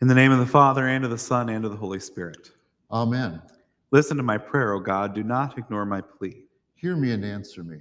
In 0.00 0.08
the 0.08 0.14
name 0.14 0.32
of 0.32 0.38
the 0.38 0.46
Father, 0.46 0.88
and 0.88 1.04
of 1.04 1.10
the 1.10 1.18
Son, 1.18 1.50
and 1.50 1.62
of 1.62 1.70
the 1.70 1.76
Holy 1.76 2.00
Spirit. 2.00 2.52
Amen. 2.90 3.42
Listen 3.90 4.16
to 4.16 4.22
my 4.22 4.38
prayer, 4.38 4.72
O 4.72 4.80
God. 4.80 5.14
Do 5.14 5.22
not 5.22 5.58
ignore 5.58 5.84
my 5.84 6.00
plea. 6.00 6.44
Hear 6.74 6.96
me 6.96 7.12
and 7.12 7.22
answer 7.22 7.62
me. 7.62 7.80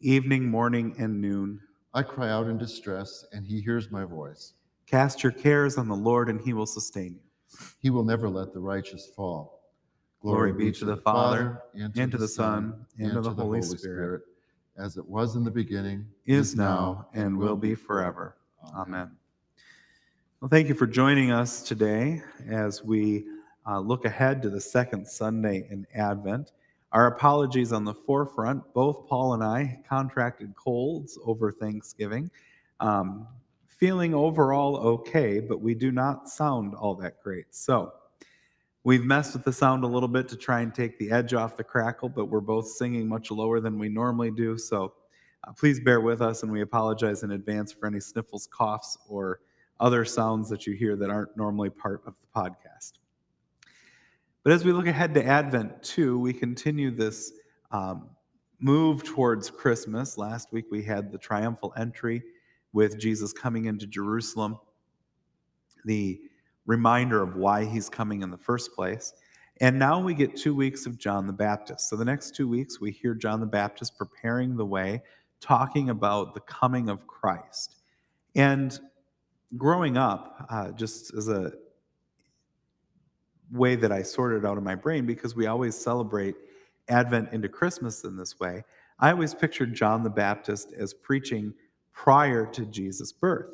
Evening, 0.00 0.48
morning, 0.48 0.94
and 0.96 1.20
noon. 1.20 1.58
I 1.92 2.04
cry 2.04 2.30
out 2.30 2.46
in 2.46 2.56
distress, 2.56 3.24
and 3.32 3.44
he 3.44 3.60
hears 3.60 3.90
my 3.90 4.04
voice. 4.04 4.52
Cast 4.86 5.24
your 5.24 5.32
cares 5.32 5.76
on 5.76 5.88
the 5.88 5.96
Lord, 5.96 6.28
and 6.28 6.40
he 6.40 6.52
will 6.52 6.66
sustain 6.66 7.14
you. 7.14 7.58
He 7.80 7.90
will 7.90 8.04
never 8.04 8.28
let 8.28 8.52
the 8.52 8.60
righteous 8.60 9.10
fall. 9.16 9.62
Glory 10.22 10.52
be 10.52 10.70
to 10.70 10.84
the 10.84 10.98
Father, 10.98 11.62
and 11.74 12.12
to 12.12 12.16
the 12.16 12.28
Son, 12.28 12.86
and 12.96 13.14
to 13.14 13.22
the 13.22 13.34
Holy 13.34 13.62
Spirit, 13.62 14.22
as 14.78 14.98
it 14.98 15.08
was 15.08 15.34
in 15.34 15.42
the 15.42 15.50
beginning, 15.50 16.06
is 16.26 16.54
now, 16.54 17.08
and 17.12 17.36
will 17.36 17.56
be 17.56 17.74
forever. 17.74 18.36
Amen. 18.72 19.10
Well, 20.46 20.50
thank 20.50 20.68
you 20.68 20.76
for 20.76 20.86
joining 20.86 21.32
us 21.32 21.60
today 21.60 22.22
as 22.48 22.84
we 22.84 23.26
uh, 23.66 23.80
look 23.80 24.04
ahead 24.04 24.42
to 24.42 24.48
the 24.48 24.60
second 24.60 25.04
Sunday 25.04 25.66
in 25.72 25.84
Advent. 25.92 26.52
Our 26.92 27.08
apologies 27.08 27.72
on 27.72 27.84
the 27.84 27.92
forefront. 27.92 28.62
Both 28.72 29.08
Paul 29.08 29.34
and 29.34 29.42
I 29.42 29.80
contracted 29.88 30.54
colds 30.54 31.18
over 31.24 31.50
Thanksgiving. 31.50 32.30
Um, 32.78 33.26
feeling 33.66 34.14
overall 34.14 34.76
okay, 34.76 35.40
but 35.40 35.60
we 35.60 35.74
do 35.74 35.90
not 35.90 36.28
sound 36.28 36.76
all 36.76 36.94
that 36.94 37.20
great. 37.24 37.46
So 37.50 37.94
we've 38.84 39.04
messed 39.04 39.32
with 39.32 39.42
the 39.42 39.52
sound 39.52 39.82
a 39.82 39.88
little 39.88 40.08
bit 40.08 40.28
to 40.28 40.36
try 40.36 40.60
and 40.60 40.72
take 40.72 40.96
the 41.00 41.10
edge 41.10 41.34
off 41.34 41.56
the 41.56 41.64
crackle, 41.64 42.08
but 42.08 42.26
we're 42.26 42.38
both 42.38 42.68
singing 42.68 43.08
much 43.08 43.32
lower 43.32 43.58
than 43.58 43.80
we 43.80 43.88
normally 43.88 44.30
do. 44.30 44.56
So 44.58 44.92
uh, 45.42 45.54
please 45.54 45.80
bear 45.80 46.00
with 46.00 46.22
us, 46.22 46.44
and 46.44 46.52
we 46.52 46.60
apologize 46.60 47.24
in 47.24 47.32
advance 47.32 47.72
for 47.72 47.88
any 47.88 47.98
sniffles, 47.98 48.46
coughs, 48.46 48.96
or 49.08 49.40
other 49.80 50.04
sounds 50.04 50.48
that 50.50 50.66
you 50.66 50.74
hear 50.74 50.96
that 50.96 51.10
aren't 51.10 51.36
normally 51.36 51.70
part 51.70 52.02
of 52.06 52.14
the 52.20 52.40
podcast. 52.40 52.92
But 54.42 54.52
as 54.52 54.64
we 54.64 54.72
look 54.72 54.86
ahead 54.86 55.14
to 55.14 55.24
Advent 55.24 55.82
2, 55.82 56.18
we 56.18 56.32
continue 56.32 56.90
this 56.90 57.32
um, 57.72 58.10
move 58.60 59.02
towards 59.02 59.50
Christmas. 59.50 60.16
Last 60.16 60.52
week 60.52 60.66
we 60.70 60.82
had 60.82 61.10
the 61.10 61.18
triumphal 61.18 61.74
entry 61.76 62.22
with 62.72 62.98
Jesus 62.98 63.32
coming 63.32 63.64
into 63.64 63.86
Jerusalem, 63.86 64.58
the 65.84 66.20
reminder 66.66 67.22
of 67.22 67.36
why 67.36 67.64
he's 67.64 67.88
coming 67.88 68.22
in 68.22 68.30
the 68.30 68.38
first 68.38 68.74
place. 68.74 69.12
And 69.60 69.78
now 69.78 70.00
we 70.00 70.12
get 70.14 70.36
two 70.36 70.54
weeks 70.54 70.84
of 70.84 70.98
John 70.98 71.26
the 71.26 71.32
Baptist. 71.32 71.88
So 71.88 71.96
the 71.96 72.04
next 72.04 72.34
two 72.34 72.46
weeks, 72.46 72.80
we 72.80 72.90
hear 72.90 73.14
John 73.14 73.40
the 73.40 73.46
Baptist 73.46 73.96
preparing 73.96 74.56
the 74.56 74.66
way, 74.66 75.02
talking 75.40 75.90
about 75.90 76.34
the 76.34 76.40
coming 76.40 76.88
of 76.88 77.06
Christ. 77.06 77.76
And 78.34 78.78
growing 79.56 79.96
up, 79.96 80.46
uh, 80.50 80.72
just 80.72 81.14
as 81.14 81.28
a 81.28 81.52
way 83.52 83.76
that 83.76 83.92
I 83.92 84.02
sorted 84.02 84.44
out 84.44 84.58
in 84.58 84.64
my 84.64 84.74
brain, 84.74 85.06
because 85.06 85.36
we 85.36 85.46
always 85.46 85.76
celebrate 85.76 86.34
Advent 86.88 87.32
into 87.32 87.48
Christmas 87.48 88.04
in 88.04 88.16
this 88.16 88.38
way, 88.40 88.64
I 88.98 89.10
always 89.10 89.34
pictured 89.34 89.74
John 89.74 90.02
the 90.02 90.10
Baptist 90.10 90.72
as 90.72 90.94
preaching 90.94 91.52
prior 91.92 92.46
to 92.46 92.66
Jesus' 92.66 93.12
birth. 93.12 93.50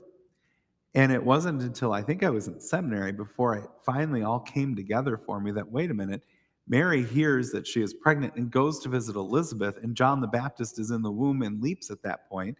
And 0.94 1.10
it 1.10 1.22
wasn't 1.22 1.62
until 1.62 1.92
I 1.92 2.02
think 2.02 2.22
I 2.22 2.30
was 2.30 2.48
in 2.48 2.60
seminary 2.60 3.12
before 3.12 3.56
it 3.56 3.68
finally 3.84 4.22
all 4.22 4.40
came 4.40 4.76
together 4.76 5.16
for 5.16 5.40
me 5.40 5.50
that, 5.52 5.70
wait 5.70 5.90
a 5.90 5.94
minute, 5.94 6.22
Mary 6.68 7.02
hears 7.02 7.50
that 7.50 7.66
she 7.66 7.82
is 7.82 7.94
pregnant 7.94 8.34
and 8.36 8.50
goes 8.50 8.78
to 8.80 8.88
visit 8.88 9.16
Elizabeth, 9.16 9.78
and 9.82 9.96
John 9.96 10.20
the 10.20 10.26
Baptist 10.26 10.78
is 10.78 10.90
in 10.90 11.02
the 11.02 11.10
womb 11.10 11.42
and 11.42 11.62
leaps 11.62 11.90
at 11.90 12.02
that 12.02 12.28
point. 12.28 12.56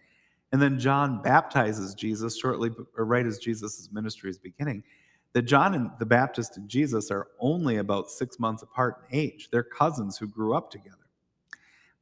And 0.53 0.61
then 0.61 0.79
John 0.79 1.23
baptizes 1.23 1.95
Jesus 1.95 2.39
shortly, 2.39 2.71
or 2.97 3.07
right 3.07 3.27
as 3.27 3.39
Jesus' 3.39 3.89
ministry 3.91 4.31
is 4.31 4.39
beginning. 4.39 4.85
That 5.33 5.43
John 5.43 5.73
and 5.75 5.91
the 5.99 6.05
Baptist 6.07 6.59
and 6.59 6.69
Jesus 6.69 7.11
are 7.11 7.29
only 7.41 7.79
about 7.79 8.11
six 8.11 8.39
months 8.39 8.63
apart 8.63 9.07
in 9.11 9.19
age. 9.19 9.49
They're 9.51 9.63
cousins 9.63 10.19
who 10.19 10.29
grew 10.29 10.55
up 10.55 10.71
together. 10.71 10.97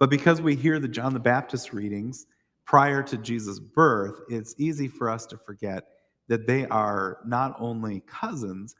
But 0.00 0.10
because 0.10 0.42
we 0.42 0.56
hear 0.56 0.80
the 0.80 0.88
John 0.88 1.14
the 1.14 1.20
Baptist 1.20 1.72
readings 1.72 2.26
prior 2.64 3.04
to 3.04 3.16
Jesus' 3.16 3.60
birth, 3.60 4.20
it's 4.28 4.56
easy 4.58 4.88
for 4.88 5.08
us 5.08 5.26
to 5.26 5.36
forget 5.36 5.84
that 6.26 6.46
they 6.46 6.66
are 6.66 7.18
not 7.24 7.54
only 7.60 8.00
cousins, 8.00 8.74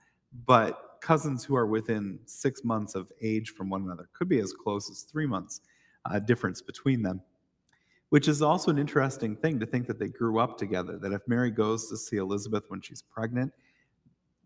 but 0.47 0.98
cousins 1.00 1.44
who 1.44 1.54
are 1.54 1.66
within 1.66 2.19
six 2.26 2.64
months 2.64 2.97
of 2.97 3.12
age 3.22 3.50
from 3.50 3.70
one 3.70 3.82
another. 3.82 4.09
Could 4.14 4.28
be 4.28 4.41
as 4.41 4.53
close 4.53 4.91
as 4.91 5.03
three 5.03 5.26
months 5.26 5.60
uh, 6.06 6.19
difference 6.19 6.60
between 6.60 7.03
them 7.03 7.20
which 8.10 8.28
is 8.28 8.43
also 8.43 8.71
an 8.71 8.78
interesting 8.78 9.34
thing 9.37 9.59
to 9.59 9.66
think 9.66 9.87
that 9.87 9.98
they 9.98 10.09
grew 10.09 10.38
up 10.38 10.59
together. 10.59 10.98
That 10.98 11.12
if 11.12 11.22
Mary 11.26 11.50
goes 11.50 11.88
to 11.88 11.97
see 11.97 12.16
Elizabeth 12.16 12.65
when 12.69 12.81
she's 12.81 13.03
pregnant, 13.03 13.53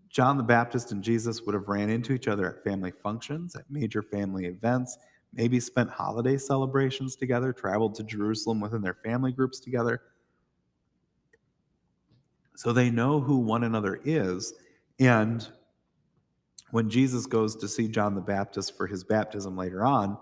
John 0.08 0.36
the 0.36 0.44
Baptist 0.44 0.92
and 0.92 1.02
Jesus 1.02 1.42
would 1.42 1.54
have 1.54 1.69
ran 1.69 1.91
into 1.91 2.12
each 2.12 2.28
other 2.28 2.48
at 2.48 2.62
family 2.62 2.92
functions, 3.02 3.56
at 3.56 3.69
major 3.69 4.02
family 4.02 4.47
events, 4.47 4.97
maybe 5.32 5.58
spent 5.58 5.91
holiday 5.91 6.36
celebrations 6.36 7.16
together, 7.16 7.52
traveled 7.52 7.94
to 7.97 8.04
Jerusalem 8.04 8.60
within 8.60 8.80
their 8.80 8.98
family 9.04 9.32
groups 9.32 9.58
together. 9.58 10.02
So 12.54 12.72
they 12.72 12.91
know 12.91 13.19
who 13.19 13.38
one 13.38 13.64
another 13.64 14.00
is. 14.04 14.54
And 15.00 15.46
when 16.70 16.88
Jesus 16.88 17.26
goes 17.26 17.56
to 17.56 17.66
see 17.66 17.88
John 17.88 18.14
the 18.14 18.20
Baptist 18.20 18.76
for 18.76 18.86
his 18.86 19.02
baptism 19.02 19.56
later 19.56 19.84
on, 19.84 20.16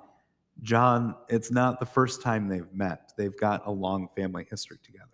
John, 0.61 1.17
it's 1.29 1.51
not 1.51 1.81
the 1.81 1.87
first 1.87 2.23
time 2.23 2.49
they've 2.49 2.73
met. 2.73 3.13
They've 3.17 3.37
got 3.37 3.67
a 3.67 3.71
long 3.71 4.09
family 4.15 4.47
history 4.49 4.79
together. 4.83 5.07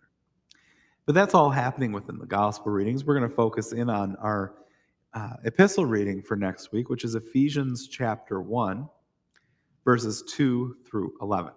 But 1.07 1.15
that's 1.15 1.35
all 1.35 1.51
happening 1.51 1.93
within 1.93 2.19
the 2.19 2.27
gospel 2.27 2.71
readings. 2.71 3.05
We're 3.05 3.17
going 3.19 3.29
to 3.29 3.35
focus 3.35 3.73
in 3.73 3.89
on 3.89 4.17
our 4.17 4.57
uh, 5.15 5.35
epistle 5.45 5.87
reading 5.87 6.23
for 6.23 6.37
next 6.37 6.71
week, 6.71 6.91
which 6.91 7.05
is 7.05 7.15
Ephesians 7.15 7.89
chapter 7.89 8.43
1, 8.43 8.87
verses 9.85 10.23
2 10.29 10.77
through 10.85 11.15
11. 11.23 11.53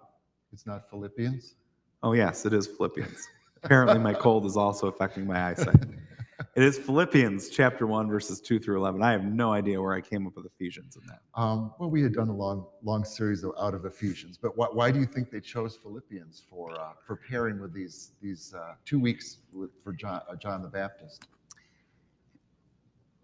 It's 0.52 0.66
not 0.66 0.88
Philippians? 0.88 1.56
Oh, 2.02 2.12
yes, 2.12 2.46
it 2.46 2.52
is 2.52 2.66
Philippians. 2.66 3.28
Apparently, 3.62 3.98
my 3.98 4.14
cold 4.14 4.46
is 4.46 4.56
also 4.56 4.86
affecting 4.86 5.26
my 5.26 5.50
eyesight. 5.50 5.76
It 6.54 6.62
is 6.62 6.78
Philippians 6.78 7.48
chapter 7.48 7.86
1, 7.86 8.08
verses 8.08 8.38
2 8.38 8.58
through 8.58 8.76
11. 8.76 9.02
I 9.02 9.10
have 9.12 9.24
no 9.24 9.54
idea 9.54 9.80
where 9.80 9.94
I 9.94 10.02
came 10.02 10.26
up 10.26 10.36
with 10.36 10.44
Ephesians 10.44 10.96
in 10.96 11.02
that. 11.06 11.20
Um, 11.34 11.72
well, 11.78 11.88
we 11.88 12.02
had 12.02 12.12
done 12.12 12.28
a 12.28 12.36
long, 12.36 12.66
long 12.82 13.06
series 13.06 13.42
of, 13.42 13.52
out 13.58 13.72
of 13.72 13.86
Ephesians, 13.86 14.36
but 14.36 14.54
why, 14.58 14.66
why 14.70 14.90
do 14.90 15.00
you 15.00 15.06
think 15.06 15.30
they 15.30 15.40
chose 15.40 15.78
Philippians 15.82 16.42
for 16.50 16.78
uh, 16.78 16.90
preparing 17.06 17.58
with 17.58 17.72
these, 17.72 18.12
these 18.20 18.52
uh, 18.52 18.74
two 18.84 19.00
weeks 19.00 19.38
with, 19.54 19.70
for 19.82 19.94
John, 19.94 20.20
uh, 20.30 20.36
John 20.36 20.60
the 20.60 20.68
Baptist? 20.68 21.26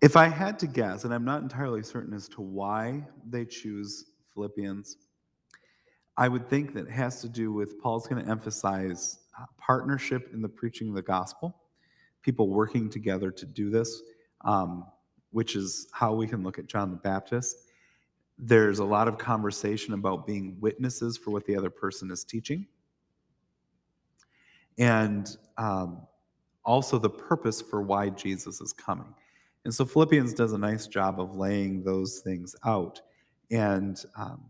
If 0.01 0.17
I 0.17 0.29
had 0.29 0.59
to 0.61 0.67
guess, 0.67 1.05
and 1.05 1.13
I'm 1.13 1.27
not 1.27 1.43
entirely 1.43 1.83
certain 1.83 2.15
as 2.15 2.31
to 2.31 2.41
why 2.41 3.07
they 3.29 3.45
choose 3.45 4.07
Philippians, 4.33 4.97
I 6.17 6.29
would 6.29 6.49
think 6.49 6.73
that 6.73 6.87
it 6.87 6.93
has 6.93 7.21
to 7.21 7.29
do 7.29 7.53
with 7.53 7.79
Paul's 7.79 8.07
going 8.07 8.25
to 8.25 8.31
emphasize 8.31 9.19
uh, 9.39 9.45
partnership 9.59 10.31
in 10.33 10.41
the 10.41 10.49
preaching 10.49 10.89
of 10.89 10.95
the 10.95 11.03
gospel 11.03 11.55
people 12.29 12.51
working 12.51 12.91
together 12.91 13.31
to 13.31 13.47
do 13.47 13.71
this, 13.71 14.03
um, 14.45 14.85
which 15.31 15.57
is 15.57 15.87
how 15.93 16.13
we 16.13 16.27
can 16.27 16.43
look 16.43 16.59
at 16.59 16.67
John 16.67 16.91
the 16.91 16.97
Baptist. 16.99 17.57
There's 18.37 18.81
a 18.81 18.85
lot 18.85 19.09
of 19.09 19.17
conversation 19.17 19.95
about 19.95 20.27
being 20.27 20.59
witnesses 20.61 21.17
for 21.17 21.31
what 21.31 21.47
the 21.47 21.57
other 21.57 21.71
person 21.71 22.11
is 22.11 22.25
teaching. 22.25 22.67
And 24.77 25.35
um, 25.57 26.03
also 26.67 26.99
the 26.99 27.09
purpose 27.09 27.63
for 27.63 27.81
why 27.81 28.11
Jesus 28.11 28.61
is 28.61 28.75
coming. 28.75 29.15
And 29.65 29.75
so 29.75 29.87
Philippians 29.87 30.35
does 30.35 30.53
a 30.53 30.59
nice 30.59 30.87
job 30.87 31.23
of 31.23 31.35
laying 31.35 31.83
those 31.83 32.19
things 32.19 32.55
out. 32.67 33.01
And, 33.51 33.99
um, 34.19 34.45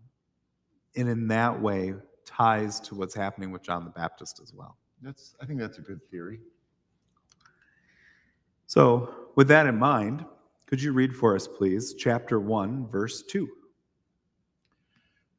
and 0.97 1.09
in 1.09 1.29
that 1.29 1.63
way, 1.63 1.95
ties 2.27 2.81
to 2.81 2.97
what's 2.97 3.15
happening 3.15 3.53
with 3.53 3.63
John 3.63 3.85
the 3.85 3.91
Baptist 3.91 4.41
as 4.43 4.53
well. 4.53 4.77
That's, 5.01 5.37
I 5.41 5.47
think 5.47 5.61
that's 5.61 5.79
a 5.79 5.83
good 5.83 6.01
theory. 6.11 6.41
So, 8.69 9.15
with 9.35 9.49
that 9.49 9.65
in 9.65 9.79
mind, 9.79 10.27
could 10.67 10.83
you 10.83 10.93
read 10.93 11.17
for 11.17 11.35
us, 11.35 11.49
please, 11.49 11.95
chapter 11.95 12.39
1, 12.39 12.89
verse 12.89 13.23
2? 13.23 13.49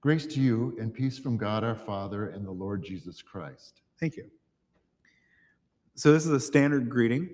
Grace 0.02 0.26
to 0.26 0.42
you 0.42 0.76
and 0.80 0.92
peace 0.92 1.20
from 1.20 1.38
God 1.38 1.64
our 1.64 1.76
Father 1.76 2.30
and 2.30 2.44
the 2.44 2.52
Lord 2.52 2.84
Jesus 2.84 3.22
Christ. 3.22 3.82
Thank 4.00 4.18
you. 4.18 4.26
So, 5.94 6.12
this 6.12 6.26
is 6.26 6.32
a 6.32 6.40
standard 6.40 6.90
greeting 6.90 7.30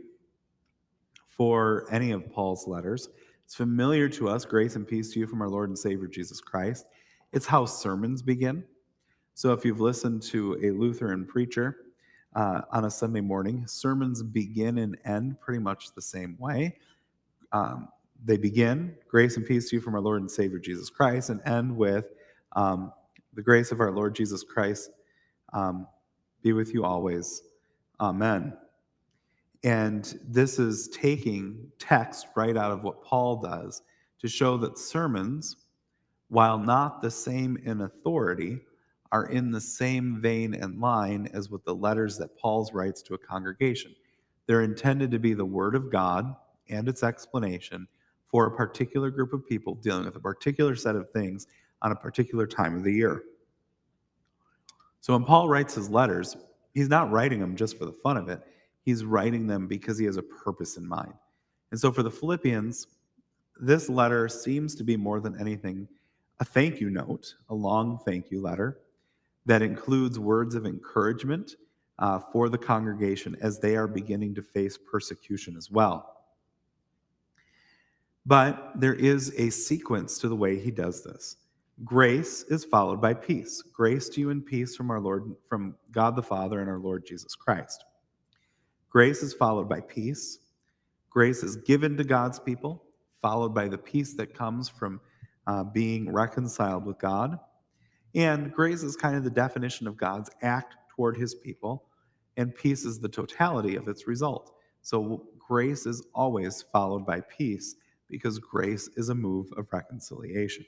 for 1.30 1.88
any 1.90 2.12
of 2.12 2.30
Paul's 2.30 2.68
letters. 2.68 3.08
It's 3.46 3.56
familiar 3.56 4.10
to 4.10 4.28
us 4.28 4.44
grace 4.44 4.76
and 4.76 4.86
peace 4.86 5.14
to 5.14 5.20
you 5.22 5.28
from 5.28 5.42
our 5.42 5.50
Lord 5.50 5.70
and 5.70 5.80
Savior 5.80 6.08
Jesus 6.08 6.42
Christ. 6.42 6.88
It's 7.32 7.46
how 7.46 7.64
sermons 7.64 8.22
begin. 8.22 8.66
So, 9.34 9.54
if 9.54 9.64
you've 9.64 9.80
listened 9.80 10.24
to 10.24 10.60
a 10.62 10.72
Lutheran 10.72 11.26
preacher, 11.26 11.78
uh, 12.36 12.62
on 12.72 12.86
a 12.86 12.92
Sunday 12.92 13.22
morning. 13.22 13.66
Sermons 13.66 14.22
begin 14.22 14.78
and 14.80 14.98
end 15.06 15.40
pretty 15.40 15.60
much 15.60 15.94
the 15.94 16.02
same 16.02 16.38
way. 16.38 16.78
Um, 17.52 17.88
they 18.24 18.38
begin, 18.38 18.96
grace 19.08 19.38
and 19.38 19.46
peace 19.46 19.70
to 19.70 19.78
you 19.78 19.82
from 19.82 19.96
our 19.96 20.02
Lord 20.02 20.22
and 20.22 20.30
Savior 20.30 20.60
Jesus 20.60 20.90
Christ, 20.90 21.30
and 21.30 21.42
end 21.46 21.76
with 21.76 22.06
um, 22.54 22.92
the 23.34 23.42
grace 23.42 23.72
of 23.72 23.80
our 23.80 23.92
Lord 23.92 24.16
Jesus 24.16 24.44
Christ 24.44 24.92
um, 25.54 25.88
be 26.42 26.54
with 26.54 26.74
you 26.74 26.84
always. 26.84 27.44
Amen. 28.00 28.54
And 29.64 30.20
this 30.28 30.60
is 30.60 30.90
taking 30.90 31.72
text 31.80 32.28
right 32.36 32.56
out 32.56 32.72
of 32.72 32.84
what 32.84 33.04
Paul 33.04 33.38
does 33.38 33.82
to 34.20 34.28
show 34.28 34.58
that 34.58 34.78
sermons, 34.78 35.56
while 36.30 36.58
not 36.58 37.02
the 37.02 37.12
same 37.12 37.58
in 37.64 37.82
authority, 37.82 38.60
are 39.16 39.28
in 39.28 39.50
the 39.50 39.62
same 39.62 40.20
vein 40.20 40.54
and 40.54 40.82
line 40.82 41.30
as 41.34 41.50
with 41.50 41.64
the 41.64 41.74
letters 41.74 42.18
that 42.18 42.38
Paul's 42.38 42.74
writes 42.74 43.02
to 43.02 43.14
a 43.14 43.18
congregation. 43.18 43.96
They're 44.46 44.64
intended 44.64 45.10
to 45.12 45.20
be 45.20 45.34
the 45.34 45.46
Word 45.46 45.74
of 45.74 45.90
God 45.90 46.36
and 46.68 46.90
its 46.90 47.02
explanation 47.02 47.88
for 48.26 48.46
a 48.46 48.52
particular 48.52 49.10
group 49.10 49.32
of 49.32 49.48
people 49.48 49.76
dealing 49.76 50.04
with 50.04 50.18
a 50.18 50.20
particular 50.20 50.76
set 50.76 50.98
of 50.98 51.10
things 51.12 51.48
on 51.82 51.94
a 51.94 51.96
particular 51.96 52.46
time 52.46 52.76
of 52.76 52.84
the 52.84 52.92
year. 52.92 53.24
So 55.00 55.14
when 55.14 55.24
Paul 55.24 55.48
writes 55.48 55.76
his 55.76 55.90
letters, 55.90 56.36
he's 56.74 56.90
not 56.90 57.10
writing 57.10 57.40
them 57.40 57.56
just 57.56 57.78
for 57.78 57.86
the 57.86 57.94
fun 57.94 58.18
of 58.18 58.28
it. 58.28 58.42
He's 58.82 59.06
writing 59.06 59.48
them 59.48 59.66
because 59.66 59.98
he 59.98 60.06
has 60.08 60.18
a 60.18 60.24
purpose 60.24 60.76
in 60.76 60.86
mind. 60.86 61.14
And 61.72 61.80
so 61.80 61.90
for 61.90 62.04
the 62.04 62.12
Philippians, 62.12 62.88
this 63.62 63.88
letter 63.88 64.28
seems 64.28 64.76
to 64.76 64.84
be 64.84 64.98
more 64.98 65.22
than 65.22 65.40
anything 65.40 65.88
a 66.42 66.44
thank 66.44 66.82
you 66.82 66.90
note, 66.90 67.34
a 67.48 67.56
long 67.56 67.98
thank 68.04 68.30
you 68.30 68.42
letter 68.42 68.82
that 69.46 69.62
includes 69.62 70.20
words 70.20 70.56
of 70.56 70.66
encouragement 70.66 71.56
uh, 72.00 72.20
for 72.32 72.50
the 72.50 72.58
congregation 72.58 73.38
as 73.42 73.60
they 73.60 73.76
are 73.76 73.88
beginning 73.88 74.36
to 74.36 74.42
face 74.42 74.78
persecution 74.78 75.56
as 75.56 75.70
well. 75.72 76.16
But 78.26 78.72
there 78.76 78.96
is 78.96 79.34
a 79.38 79.50
sequence 79.52 80.18
to 80.20 80.28
the 80.28 80.36
way 80.36 80.60
he 80.60 80.72
does 80.72 81.04
this. 81.04 81.38
Grace 81.84 82.44
is 82.44 82.64
followed 82.64 83.02
by 83.02 83.14
peace. 83.14 83.62
Grace 83.62 84.10
to 84.10 84.22
you 84.22 84.30
and 84.30 84.46
peace 84.46 84.76
from 84.76 84.90
our 84.90 85.00
Lord, 85.00 85.36
from 85.48 85.76
God 85.92 86.16
the 86.16 86.24
Father 86.24 86.62
and 86.62 86.70
our 86.70 86.80
Lord 86.80 87.06
Jesus 87.06 87.36
Christ. 87.36 87.84
Grace 88.90 89.22
is 89.22 89.34
followed 89.34 89.68
by 89.68 89.82
peace. 89.82 90.40
Grace 91.10 91.44
is 91.44 91.58
given 91.58 91.98
to 91.98 92.04
God's 92.04 92.40
people, 92.40 92.84
followed 93.22 93.54
by 93.54 93.68
the 93.68 93.78
peace 93.78 94.14
that 94.14 94.34
comes 94.34 94.70
from 94.70 95.02
uh, 95.48 95.64
being 95.64 96.12
reconciled 96.12 96.86
with 96.86 96.98
God. 96.98 97.38
And 98.16 98.54
grace 98.54 98.84
is 98.84 98.96
kind 98.96 99.16
of 99.16 99.24
the 99.24 99.30
definition 99.30 99.88
of 99.88 99.98
God's 99.98 100.30
act 100.42 100.76
toward 100.96 101.18
his 101.18 101.36
people, 101.36 101.86
and 102.38 102.56
peace 102.56 102.86
is 102.86 103.00
the 103.00 103.10
totality 103.10 103.76
of 103.76 103.88
its 103.88 104.08
result. 104.08 104.54
So 104.82 105.28
grace 105.40 105.86
is 105.86 106.06
always 106.14 106.62
followed 106.72 107.06
by 107.06 107.22
peace 107.22 107.76
because 108.10 108.40
grace 108.40 108.90
is 108.96 109.10
a 109.10 109.16
move 109.16 109.52
of 109.58 109.68
reconciliation. 109.72 110.66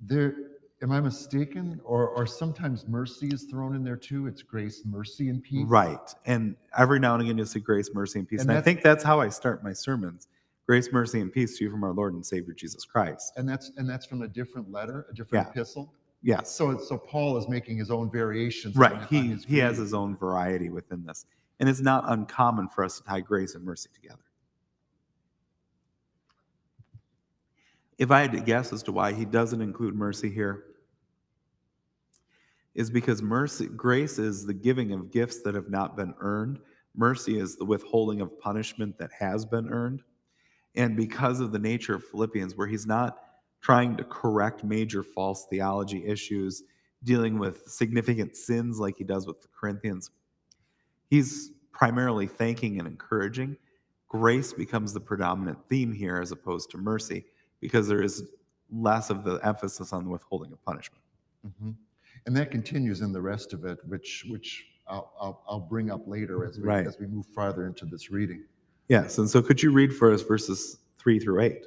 There, 0.00 0.34
am 0.82 0.92
I 0.92 1.00
mistaken? 1.00 1.80
Or, 1.84 2.08
or 2.08 2.26
sometimes 2.26 2.86
mercy 2.86 3.28
is 3.28 3.44
thrown 3.44 3.74
in 3.74 3.82
there 3.82 3.96
too? 3.96 4.26
It's 4.26 4.42
grace, 4.42 4.82
mercy, 4.84 5.30
and 5.30 5.42
peace? 5.42 5.66
Right. 5.66 6.14
And 6.26 6.56
every 6.76 7.00
now 7.00 7.14
and 7.14 7.22
again, 7.22 7.38
you'll 7.38 7.46
see 7.46 7.60
grace, 7.60 7.90
mercy, 7.94 8.18
and 8.18 8.28
peace. 8.28 8.42
And 8.42 8.50
And, 8.50 8.58
I 8.58 8.62
think 8.62 8.82
that's 8.82 9.02
how 9.02 9.20
I 9.20 9.30
start 9.30 9.64
my 9.64 9.72
sermons 9.72 10.28
grace, 10.66 10.92
mercy, 10.92 11.20
and 11.20 11.32
peace 11.32 11.56
to 11.56 11.64
you 11.64 11.70
from 11.70 11.84
our 11.84 11.92
Lord 11.92 12.12
and 12.12 12.26
Savior 12.26 12.52
Jesus 12.52 12.84
Christ. 12.84 13.32
And 13.36 13.48
that's, 13.48 13.70
and 13.76 13.88
that's 13.88 14.04
from 14.04 14.22
a 14.22 14.28
different 14.28 14.70
letter, 14.70 15.06
a 15.08 15.14
different 15.14 15.46
Yeah. 15.46 15.50
epistle? 15.50 15.94
Yes. 16.26 16.50
So, 16.50 16.76
so 16.76 16.98
Paul 16.98 17.36
is 17.36 17.48
making 17.48 17.78
his 17.78 17.88
own 17.88 18.10
variations. 18.10 18.74
Right. 18.74 18.92
on 18.92 19.06
He, 19.06 19.28
his 19.28 19.44
he 19.44 19.58
has 19.58 19.78
his 19.78 19.94
own 19.94 20.16
variety 20.16 20.70
within 20.70 21.04
this. 21.04 21.24
And 21.60 21.68
it's 21.68 21.80
not 21.80 22.02
uncommon 22.08 22.68
for 22.68 22.82
us 22.82 22.98
to 22.98 23.04
tie 23.04 23.20
grace 23.20 23.54
and 23.54 23.64
mercy 23.64 23.90
together. 23.94 24.24
If 27.96 28.10
I 28.10 28.22
had 28.22 28.32
to 28.32 28.40
guess 28.40 28.72
as 28.72 28.82
to 28.82 28.92
why 28.92 29.12
he 29.12 29.24
doesn't 29.24 29.62
include 29.62 29.94
mercy 29.94 30.28
here, 30.28 30.64
is 32.74 32.90
because 32.90 33.22
mercy, 33.22 33.66
grace 33.66 34.18
is 34.18 34.44
the 34.44 34.52
giving 34.52 34.90
of 34.90 35.12
gifts 35.12 35.42
that 35.42 35.54
have 35.54 35.70
not 35.70 35.96
been 35.96 36.12
earned. 36.18 36.58
Mercy 36.96 37.38
is 37.38 37.54
the 37.54 37.64
withholding 37.64 38.20
of 38.20 38.36
punishment 38.40 38.98
that 38.98 39.12
has 39.16 39.46
been 39.46 39.68
earned. 39.68 40.02
And 40.74 40.96
because 40.96 41.38
of 41.38 41.52
the 41.52 41.58
nature 41.60 41.94
of 41.94 42.04
Philippians, 42.04 42.56
where 42.56 42.66
he's 42.66 42.84
not 42.84 43.25
trying 43.66 43.96
to 43.96 44.04
correct 44.04 44.62
major 44.62 45.02
false 45.02 45.46
theology 45.50 46.06
issues, 46.06 46.62
dealing 47.02 47.36
with 47.36 47.64
significant 47.66 48.36
sins 48.36 48.78
like 48.78 48.96
he 48.96 49.02
does 49.02 49.26
with 49.26 49.42
the 49.42 49.48
Corinthians, 49.60 50.12
he's 51.10 51.50
primarily 51.72 52.28
thanking 52.28 52.78
and 52.78 52.86
encouraging. 52.86 53.56
Grace 54.06 54.52
becomes 54.52 54.92
the 54.92 55.00
predominant 55.00 55.58
theme 55.68 55.92
here 55.92 56.18
as 56.20 56.30
opposed 56.30 56.70
to 56.70 56.78
mercy 56.78 57.24
because 57.60 57.88
there 57.88 58.00
is 58.04 58.30
less 58.70 59.10
of 59.10 59.24
the 59.24 59.34
emphasis 59.44 59.92
on 59.92 60.04
the 60.04 60.10
withholding 60.10 60.52
of 60.52 60.64
punishment. 60.64 61.02
Mhm. 61.44 61.74
And 62.26 62.36
that 62.36 62.52
continues 62.52 63.00
in 63.00 63.10
the 63.12 63.20
rest 63.20 63.52
of 63.52 63.64
it, 63.64 63.78
which, 63.88 64.26
which 64.28 64.64
I'll, 64.86 65.12
I'll, 65.20 65.42
I'll 65.48 65.60
bring 65.68 65.90
up 65.90 66.06
later 66.06 66.44
as 66.44 66.56
we, 66.56 66.62
Right. 66.68 66.86
as 66.86 67.00
we 67.00 67.08
move 67.08 67.26
farther 67.26 67.66
into 67.66 67.84
this 67.84 68.12
reading. 68.12 68.44
Yes, 68.86 69.18
and 69.18 69.28
so 69.28 69.42
could 69.42 69.60
you 69.60 69.72
read 69.72 69.92
for 69.92 70.12
us 70.12 70.22
verses 70.22 70.78
three 70.98 71.18
through 71.18 71.40
eight? 71.40 71.66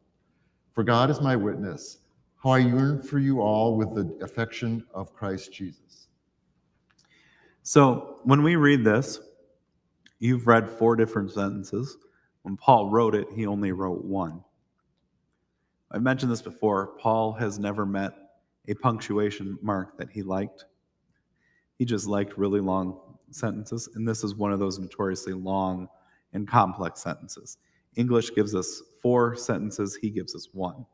For 0.73 0.83
God 0.83 1.09
is 1.09 1.21
my 1.21 1.35
witness, 1.35 1.99
how 2.41 2.51
I 2.51 2.59
yearn 2.59 3.01
for 3.01 3.19
you 3.19 3.41
all 3.41 3.75
with 3.75 3.93
the 3.93 4.17
affection 4.23 4.85
of 4.93 5.13
Christ 5.13 5.51
Jesus. 5.53 6.07
So 7.63 8.19
when 8.23 8.41
we 8.41 8.55
read 8.55 8.83
this, 8.83 9.19
you've 10.19 10.47
read 10.47 10.69
four 10.69 10.95
different 10.95 11.31
sentences. 11.31 11.97
When 12.43 12.57
Paul 12.57 12.89
wrote 12.89 13.15
it, 13.15 13.27
he 13.35 13.45
only 13.45 13.71
wrote 13.71 14.03
one. 14.03 14.43
I've 15.91 16.01
mentioned 16.01 16.31
this 16.31 16.41
before. 16.41 16.87
Paul 16.99 17.33
has 17.33 17.59
never 17.59 17.85
met 17.85 18.13
a 18.67 18.73
punctuation 18.73 19.57
mark 19.61 19.97
that 19.97 20.09
he 20.09 20.23
liked. 20.23 20.65
He 21.77 21.85
just 21.85 22.07
liked 22.07 22.37
really 22.37 22.61
long 22.61 22.99
sentences, 23.31 23.89
and 23.95 24.07
this 24.07 24.23
is 24.23 24.35
one 24.35 24.53
of 24.53 24.59
those 24.59 24.79
notoriously 24.79 25.33
long 25.33 25.87
and 26.33 26.47
complex 26.47 27.01
sentences. 27.01 27.57
English 27.95 28.33
gives 28.35 28.55
us 28.55 28.81
four 29.01 29.35
sentences, 29.35 29.97
he 30.01 30.09
gives 30.09 30.35
us 30.35 30.49
one. 30.53 30.85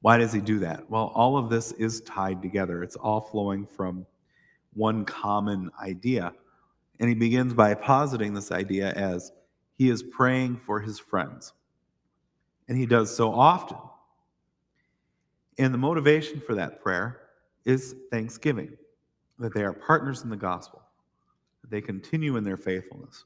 Why 0.00 0.18
does 0.18 0.32
he 0.32 0.40
do 0.40 0.58
that? 0.60 0.88
Well, 0.90 1.12
all 1.14 1.36
of 1.36 1.50
this 1.50 1.72
is 1.72 2.00
tied 2.02 2.42
together, 2.42 2.82
it's 2.82 2.96
all 2.96 3.20
flowing 3.20 3.66
from 3.66 4.06
one 4.74 5.04
common 5.04 5.70
idea. 5.82 6.32
And 7.00 7.08
he 7.08 7.14
begins 7.14 7.54
by 7.54 7.74
positing 7.74 8.34
this 8.34 8.52
idea 8.52 8.92
as 8.92 9.32
he 9.74 9.90
is 9.90 10.02
praying 10.02 10.56
for 10.56 10.80
his 10.80 10.98
friends. 10.98 11.52
And 12.68 12.78
he 12.78 12.86
does 12.86 13.14
so 13.14 13.32
often. 13.32 13.78
And 15.58 15.72
the 15.72 15.78
motivation 15.78 16.40
for 16.40 16.54
that 16.54 16.82
prayer 16.82 17.20
is 17.64 17.96
thanksgiving, 18.10 18.76
that 19.38 19.54
they 19.54 19.62
are 19.62 19.72
partners 19.72 20.22
in 20.22 20.30
the 20.30 20.36
gospel, 20.36 20.82
that 21.62 21.70
they 21.70 21.80
continue 21.80 22.36
in 22.36 22.44
their 22.44 22.56
faithfulness, 22.56 23.24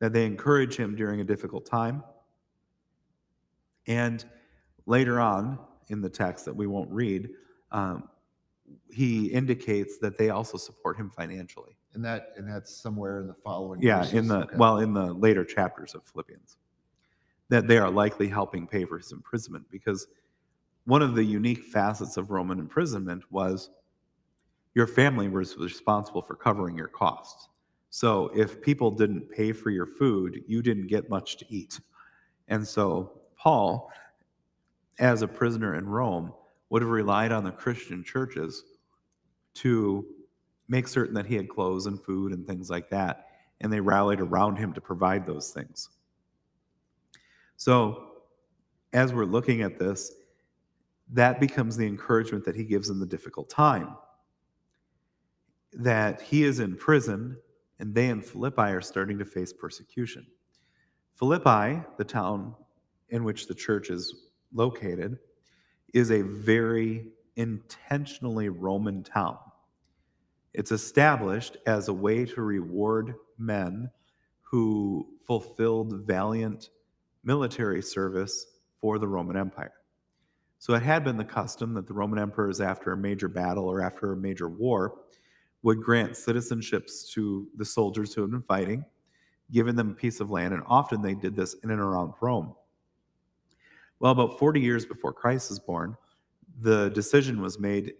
that 0.00 0.12
they 0.12 0.24
encourage 0.26 0.76
him 0.76 0.96
during 0.96 1.20
a 1.20 1.24
difficult 1.24 1.64
time. 1.66 2.02
And 3.86 4.24
later 4.86 5.20
on 5.20 5.58
in 5.88 6.00
the 6.00 6.08
text 6.10 6.44
that 6.46 6.54
we 6.56 6.66
won't 6.66 6.90
read, 6.90 7.30
um, 7.70 8.08
he 8.90 9.26
indicates 9.26 9.98
that 9.98 10.16
they 10.18 10.30
also 10.30 10.56
support 10.56 10.96
him 10.96 11.10
financially. 11.10 11.76
And 11.94 12.04
that 12.04 12.28
and 12.36 12.48
that's 12.48 12.74
somewhere 12.74 13.20
in 13.20 13.26
the 13.26 13.34
following 13.34 13.82
Yeah, 13.82 13.98
verses. 13.98 14.14
in 14.14 14.28
the 14.28 14.38
Okay. 14.44 14.56
well, 14.56 14.78
in 14.78 14.94
the 14.94 15.12
later 15.12 15.44
chapters 15.44 15.94
of 15.94 16.04
Philippians, 16.04 16.56
that 17.48 17.66
they 17.66 17.78
are 17.78 17.90
likely 17.90 18.28
helping 18.28 18.66
pay 18.66 18.84
for 18.84 18.96
his 18.96 19.10
imprisonment 19.12 19.68
because 19.70 20.06
one 20.84 21.02
of 21.02 21.14
the 21.14 21.24
unique 21.24 21.64
facets 21.64 22.16
of 22.16 22.30
Roman 22.30 22.58
imprisonment 22.60 23.24
was 23.30 23.70
your 24.74 24.86
family 24.86 25.28
was 25.28 25.56
responsible 25.56 26.22
for 26.22 26.36
covering 26.36 26.76
your 26.76 26.88
costs. 26.88 27.48
So 27.90 28.30
if 28.34 28.62
people 28.62 28.92
didn't 28.92 29.30
pay 29.30 29.52
for 29.52 29.70
your 29.70 29.86
food, 29.86 30.44
you 30.46 30.62
didn't 30.62 30.86
get 30.86 31.10
much 31.10 31.36
to 31.38 31.46
eat. 31.48 31.80
And 32.46 32.66
so 32.66 33.20
Paul, 33.36 33.90
as 35.00 35.22
a 35.22 35.28
prisoner 35.28 35.74
in 35.74 35.86
Rome, 35.86 36.32
would 36.68 36.82
have 36.82 36.90
relied 36.90 37.32
on 37.32 37.42
the 37.42 37.50
Christian 37.50 38.04
churches 38.04 38.62
to 39.54 40.06
make 40.68 40.86
certain 40.86 41.14
that 41.14 41.26
he 41.26 41.34
had 41.34 41.48
clothes 41.48 41.86
and 41.86 42.00
food 42.00 42.32
and 42.32 42.46
things 42.46 42.70
like 42.70 42.88
that. 42.90 43.26
And 43.60 43.72
they 43.72 43.80
rallied 43.80 44.20
around 44.20 44.56
him 44.56 44.72
to 44.74 44.80
provide 44.80 45.26
those 45.26 45.50
things. 45.50 45.90
So, 47.56 48.06
as 48.92 49.12
we're 49.12 49.24
looking 49.24 49.62
at 49.62 49.78
this, 49.78 50.12
that 51.12 51.40
becomes 51.40 51.76
the 51.76 51.86
encouragement 51.86 52.44
that 52.44 52.56
he 52.56 52.64
gives 52.64 52.88
in 52.88 53.00
the 53.00 53.06
difficult 53.06 53.50
time. 53.50 53.96
That 55.72 56.20
he 56.22 56.44
is 56.44 56.60
in 56.60 56.76
prison 56.76 57.36
and 57.80 57.94
they 57.94 58.08
in 58.08 58.20
Philippi 58.20 58.62
are 58.62 58.82
starting 58.82 59.18
to 59.18 59.24
face 59.24 59.52
persecution. 59.52 60.26
Philippi, 61.18 61.82
the 61.96 62.04
town 62.04 62.54
in 63.08 63.24
which 63.24 63.48
the 63.48 63.54
church 63.54 63.90
is 63.90 64.14
located, 64.52 65.18
is 65.92 66.10
a 66.10 66.22
very 66.22 67.08
intentionally 67.36 68.48
Roman 68.48 69.02
town. 69.02 69.38
It's 70.52 70.72
established 70.72 71.56
as 71.66 71.88
a 71.88 71.92
way 71.92 72.26
to 72.26 72.42
reward 72.42 73.14
men 73.38 73.90
who 74.42 75.06
fulfilled 75.26 76.06
valiant 76.06 76.70
military 77.24 77.82
service 77.82 78.46
for 78.80 78.98
the 78.98 79.08
Roman 79.08 79.36
Empire. 79.36 79.72
So 80.58 80.74
it 80.74 80.82
had 80.82 81.04
been 81.04 81.16
the 81.16 81.24
custom 81.24 81.72
that 81.74 81.86
the 81.86 81.94
Roman 81.94 82.18
emperors, 82.18 82.60
after 82.60 82.92
a 82.92 82.96
major 82.96 83.28
battle 83.28 83.64
or 83.64 83.80
after 83.80 84.12
a 84.12 84.16
major 84.16 84.48
war, 84.48 84.98
would 85.62 85.82
grant 85.82 86.12
citizenships 86.12 87.08
to 87.10 87.48
the 87.56 87.64
soldiers 87.64 88.14
who 88.14 88.22
had 88.22 88.30
been 88.30 88.42
fighting, 88.42 88.84
giving 89.50 89.76
them 89.76 89.90
a 89.90 89.94
piece 89.94 90.20
of 90.20 90.30
land, 90.30 90.54
and 90.54 90.62
often 90.66 91.02
they 91.02 91.14
did 91.14 91.36
this 91.36 91.54
in 91.62 91.70
and 91.70 91.80
around 91.80 92.14
Rome. 92.20 92.54
Well, 93.98 94.12
about 94.12 94.38
40 94.38 94.60
years 94.60 94.86
before 94.86 95.12
Christ 95.12 95.50
was 95.50 95.58
born, 95.58 95.96
the 96.60 96.88
decision 96.90 97.40
was 97.40 97.58
made 97.58 97.92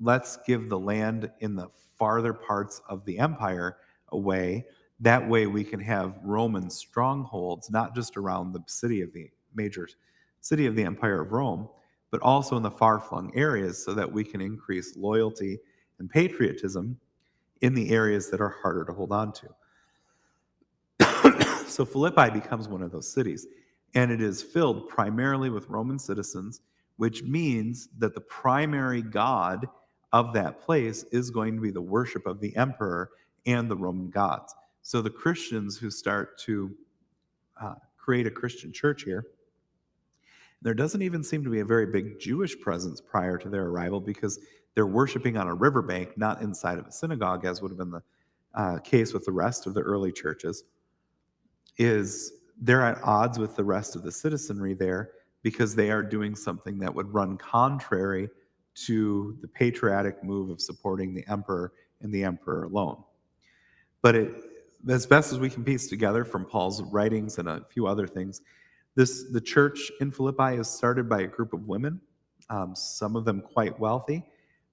let's 0.00 0.38
give 0.46 0.68
the 0.68 0.78
land 0.78 1.30
in 1.40 1.56
the 1.56 1.68
farther 1.98 2.32
parts 2.32 2.80
of 2.88 3.04
the 3.04 3.18
empire 3.18 3.78
away. 4.10 4.64
That 5.00 5.28
way 5.28 5.46
we 5.46 5.64
can 5.64 5.80
have 5.80 6.18
Roman 6.22 6.70
strongholds, 6.70 7.70
not 7.70 7.94
just 7.94 8.16
around 8.16 8.52
the 8.52 8.62
city 8.66 9.00
of 9.02 9.12
the 9.12 9.30
major 9.54 9.88
city 10.40 10.66
of 10.66 10.76
the 10.76 10.84
Empire 10.84 11.20
of 11.20 11.32
Rome, 11.32 11.68
but 12.10 12.22
also 12.22 12.56
in 12.56 12.62
the 12.62 12.70
far 12.70 13.00
flung 13.00 13.32
areas 13.34 13.84
so 13.84 13.92
that 13.94 14.10
we 14.10 14.24
can 14.24 14.40
increase 14.40 14.96
loyalty 14.96 15.58
and 15.98 16.10
patriotism 16.10 16.98
in 17.60 17.74
the 17.74 17.90
areas 17.90 18.30
that 18.30 18.40
are 18.40 18.48
harder 18.62 18.84
to 18.84 18.92
hold 18.92 19.12
on 19.12 19.32
to. 19.32 19.48
so 21.66 21.84
Philippi 21.84 22.30
becomes 22.30 22.68
one 22.68 22.82
of 22.82 22.92
those 22.92 23.12
cities, 23.12 23.46
and 23.94 24.10
it 24.10 24.20
is 24.20 24.42
filled 24.42 24.88
primarily 24.88 25.50
with 25.50 25.68
Roman 25.68 25.98
citizens, 25.98 26.60
which 26.96 27.22
means 27.22 27.88
that 27.98 28.14
the 28.14 28.20
primary 28.20 29.02
god 29.02 29.66
of 30.12 30.32
that 30.32 30.60
place 30.60 31.04
is 31.12 31.30
going 31.30 31.54
to 31.54 31.60
be 31.60 31.70
the 31.70 31.80
worship 31.80 32.26
of 32.26 32.40
the 32.40 32.54
emperor 32.56 33.10
and 33.46 33.70
the 33.70 33.76
Roman 33.76 34.10
gods. 34.10 34.54
So 34.82 35.02
the 35.02 35.10
Christians 35.10 35.76
who 35.76 35.90
start 35.90 36.38
to 36.40 36.74
uh, 37.60 37.74
create 37.96 38.26
a 38.26 38.30
Christian 38.30 38.72
church 38.72 39.02
here, 39.02 39.26
there 40.62 40.74
doesn't 40.74 41.02
even 41.02 41.22
seem 41.22 41.44
to 41.44 41.50
be 41.50 41.60
a 41.60 41.64
very 41.64 41.86
big 41.86 42.18
Jewish 42.18 42.58
presence 42.58 43.00
prior 43.00 43.38
to 43.38 43.48
their 43.48 43.66
arrival 43.66 44.00
because 44.00 44.40
they're 44.78 44.86
worshiping 44.86 45.36
on 45.36 45.48
a 45.48 45.54
riverbank, 45.54 46.16
not 46.16 46.40
inside 46.40 46.78
of 46.78 46.86
a 46.86 46.92
synagogue, 46.92 47.44
as 47.44 47.60
would 47.60 47.72
have 47.72 47.78
been 47.78 47.90
the 47.90 48.02
uh, 48.54 48.78
case 48.78 49.12
with 49.12 49.24
the 49.24 49.32
rest 49.32 49.66
of 49.66 49.74
the 49.74 49.80
early 49.80 50.12
churches. 50.12 50.62
Is 51.78 52.34
they're 52.60 52.84
at 52.84 53.02
odds 53.02 53.40
with 53.40 53.56
the 53.56 53.64
rest 53.64 53.96
of 53.96 54.04
the 54.04 54.12
citizenry 54.12 54.74
there 54.74 55.10
because 55.42 55.74
they 55.74 55.90
are 55.90 56.04
doing 56.04 56.36
something 56.36 56.78
that 56.78 56.94
would 56.94 57.12
run 57.12 57.36
contrary 57.36 58.28
to 58.86 59.36
the 59.40 59.48
patriotic 59.48 60.22
move 60.22 60.48
of 60.48 60.60
supporting 60.60 61.12
the 61.12 61.24
emperor 61.26 61.72
and 62.00 62.14
the 62.14 62.22
emperor 62.22 62.62
alone. 62.62 63.02
But 64.00 64.14
it, 64.14 64.32
as 64.88 65.06
best 65.06 65.32
as 65.32 65.40
we 65.40 65.50
can 65.50 65.64
piece 65.64 65.88
together 65.88 66.24
from 66.24 66.44
Paul's 66.44 66.84
writings 66.84 67.38
and 67.38 67.48
a 67.48 67.64
few 67.68 67.88
other 67.88 68.06
things, 68.06 68.42
this 68.94 69.24
the 69.32 69.40
church 69.40 69.90
in 70.00 70.12
Philippi 70.12 70.54
is 70.54 70.70
started 70.70 71.08
by 71.08 71.22
a 71.22 71.26
group 71.26 71.52
of 71.52 71.66
women, 71.66 72.00
um, 72.48 72.76
some 72.76 73.16
of 73.16 73.24
them 73.24 73.40
quite 73.40 73.76
wealthy. 73.80 74.24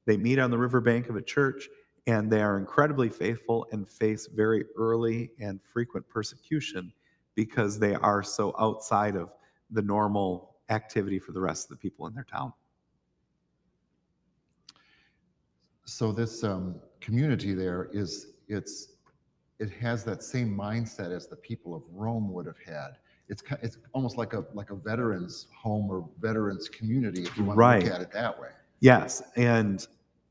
They 0.06 0.18
meet 0.18 0.40
on 0.40 0.52
the 0.52 0.58
riverbank 0.58 1.10
of 1.10 1.16
a 1.16 1.22
church, 1.22 1.68
and 2.08 2.32
they 2.32 2.42
are 2.42 2.58
incredibly 2.58 3.10
faithful 3.10 3.66
and 3.72 3.88
face 3.88 4.28
very 4.28 4.66
early 4.78 5.32
and 5.40 5.60
frequent 5.64 6.08
persecution 6.08 6.94
because 7.34 7.80
they 7.80 7.96
are 7.96 8.24
so 8.24 8.56
outside 8.60 9.16
of 9.16 9.32
the 9.72 9.82
normal 9.82 10.56
activity 10.70 11.20
for 11.20 11.32
the 11.32 11.42
rest 11.42 11.66
of 11.66 11.70
the 11.72 11.78
people 11.78 12.08
in 12.08 12.14
their 12.14 12.24
town. 12.24 12.54
So 15.86 16.12
this 16.12 16.44
um, 16.44 16.76
community 17.00 17.54
there 17.54 17.90
is 17.94 18.34
it's 18.48 18.90
it 19.60 19.70
has 19.72 20.04
that 20.04 20.22
same 20.24 20.56
mindset 20.56 21.16
as 21.16 21.28
the 21.28 21.36
people 21.36 21.74
of 21.76 21.84
Rome 21.92 22.32
would 22.34 22.46
have 22.46 22.58
had. 22.66 22.98
It's 23.30 23.44
it's 23.62 23.78
almost 23.94 24.18
like 24.18 24.34
a 24.34 24.46
like 24.54 24.70
a 24.72 24.76
veterans 24.76 25.48
home 25.56 25.90
or 25.90 26.08
veterans 26.20 26.70
community 26.70 27.24
if 27.24 27.38
you 27.38 27.44
want 27.46 27.58
Right. 27.58 27.80
to 27.82 27.86
look 27.88 27.96
at 27.96 28.02
it 28.02 28.12
that 28.12 28.40
way. 28.40 28.50
Yes, 28.82 29.22
and 29.36 29.86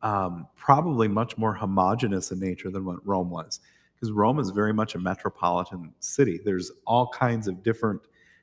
um, 0.04 0.46
probably 0.54 1.08
much 1.08 1.36
more 1.36 1.54
homogenous 1.54 2.30
in 2.30 2.38
nature 2.38 2.70
than 2.70 2.84
what 2.84 3.04
Rome 3.06 3.30
was, 3.30 3.60
because 3.94 4.12
Rome 4.12 4.38
is 4.38 4.50
very 4.50 4.72
much 4.72 4.94
a 4.94 4.98
metropolitan 4.98 5.92
city. 5.98 6.38
There's 6.44 6.70
all 6.86 7.08
kinds 7.08 7.48
of 7.48 7.62
different 7.62 8.02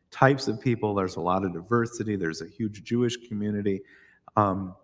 types 0.10 0.48
of 0.48 0.60
people. 0.60 0.96
There's 0.96 1.16
a 1.16 1.22
lot 1.22 1.46
of 1.46 1.54
diversity. 1.54 2.16
There's 2.16 2.42
a 2.42 2.48
huge 2.48 2.84
Jewish 2.84 3.16
community. 3.28 3.82
Um, 4.36 4.76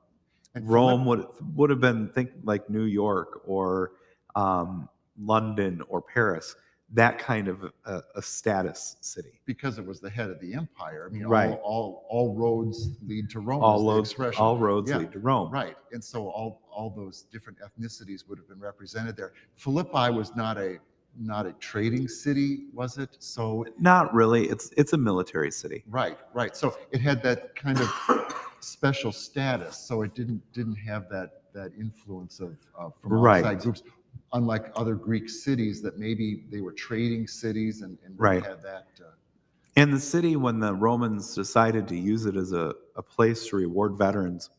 Rome 0.62 1.06
would 1.06 1.26
would 1.56 1.70
have 1.70 1.82
been 1.82 2.10
think 2.10 2.30
like 2.44 2.70
New 2.70 2.86
York 2.86 3.42
or 3.46 3.94
um, 4.36 4.88
London 5.20 5.82
or 5.90 6.02
Paris, 6.02 6.56
that 6.94 7.20
kind 7.20 7.48
of 7.50 7.72
a, 7.86 8.02
a 8.16 8.22
status 8.22 8.96
city. 9.02 9.42
because 9.46 9.78
it 9.78 9.86
was 9.86 10.00
the 10.00 10.10
head 10.10 10.30
of 10.30 10.40
the 10.40 10.54
empire. 10.54 11.10
I 11.10 11.14
mean, 11.14 11.26
Right. 11.28 11.50
all, 11.50 11.60
all 11.64 12.06
all 12.10 12.36
roads 12.36 12.92
lead 13.06 13.30
to 13.32 13.40
Rome. 13.42 13.60
is 13.60 13.64
All 13.64 13.80
the 13.86 13.92
roads, 13.96 14.10
expression. 14.12 14.42
all 14.42 14.58
roads 14.58 14.90
Yeah. 14.90 15.00
lead 15.00 15.12
to 15.12 15.20
Rome. 15.20 15.52
Right, 15.52 15.76
and 15.92 16.02
so 16.04 16.28
all 16.30 16.62
all 16.72 16.90
those 16.90 17.24
different 17.24 17.60
ethnicities 17.60 18.28
would 18.30 18.38
have 18.38 18.48
been 18.48 18.60
represented 18.60 19.18
there. 19.18 19.34
Philippi 19.56 20.12
was 20.12 20.36
not 20.36 20.58
a 20.58 20.80
not 21.20 21.46
a 21.48 21.54
trading 21.54 22.08
city, 22.08 22.68
was 22.74 22.98
it? 23.00 23.10
So 23.20 23.66
Not 23.80 24.14
really. 24.14 24.48
It's 24.50 24.70
it's 24.78 24.94
a 24.94 24.98
military 24.98 25.52
city. 25.52 25.84
right, 25.90 26.18
right. 26.34 26.56
So 26.56 26.78
it 26.92 27.02
had 27.02 27.22
that 27.24 27.56
kind 27.56 27.80
of 27.82 27.90
special 28.62 29.12
status. 29.12 29.76
So 29.78 30.04
it 30.04 30.14
didn't 30.16 30.42
didn't 30.54 30.76
have 30.76 31.10
that 31.10 31.42
that 31.54 31.72
influence 31.78 32.40
of 32.40 32.56
uh, 32.80 32.90
from 33.02 33.14
Right. 33.14 33.44
outside 33.44 33.62
groups, 33.64 33.82
unlike 34.34 34.72
other 34.76 34.96
Greek 34.96 35.30
cities 35.30 35.82
that 35.82 35.98
maybe 35.98 36.46
they 36.50 36.62
were 36.62 36.74
trading 36.74 37.28
cities 37.28 37.82
and, 37.82 37.98
and 38.06 38.20
Right. 38.20 38.44
had 38.44 38.62
that. 38.64 38.88
Uh, 39.00 39.12
And 39.76 39.94
the 39.94 40.00
city, 40.00 40.36
when 40.36 40.60
the 40.60 40.74
Romans 40.74 41.34
decided 41.36 41.88
to 41.90 41.96
use 41.96 42.26
it 42.26 42.36
as 42.36 42.52
a, 42.52 42.74
a 42.96 43.04
place 43.04 43.48
to 43.48 43.56
reward 43.56 43.98
veterans, 43.98 44.50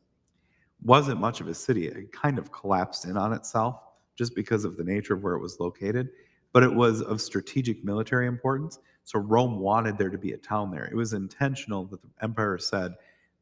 wasn't 0.82 1.20
much 1.20 1.40
of 1.40 1.48
a 1.48 1.54
city. 1.54 1.88
It 1.88 2.12
kind 2.12 2.38
of 2.38 2.52
collapsed 2.52 3.04
in 3.04 3.16
on 3.16 3.32
itself 3.32 3.80
just 4.16 4.34
because 4.34 4.64
of 4.64 4.76
the 4.76 4.84
nature 4.84 5.14
of 5.14 5.22
where 5.22 5.34
it 5.34 5.40
was 5.40 5.58
located. 5.60 6.10
But 6.52 6.62
it 6.62 6.72
was 6.72 7.02
of 7.02 7.20
strategic 7.20 7.84
military 7.84 8.26
importance. 8.26 8.78
So 9.04 9.18
Rome 9.18 9.58
wanted 9.58 9.98
there 9.98 10.08
to 10.10 10.18
be 10.18 10.32
a 10.32 10.36
town 10.38 10.70
there. 10.70 10.84
It 10.86 10.94
was 10.94 11.12
intentional 11.12 11.84
that 11.86 12.00
the 12.00 12.08
emperor 12.22 12.58
said, 12.58 12.94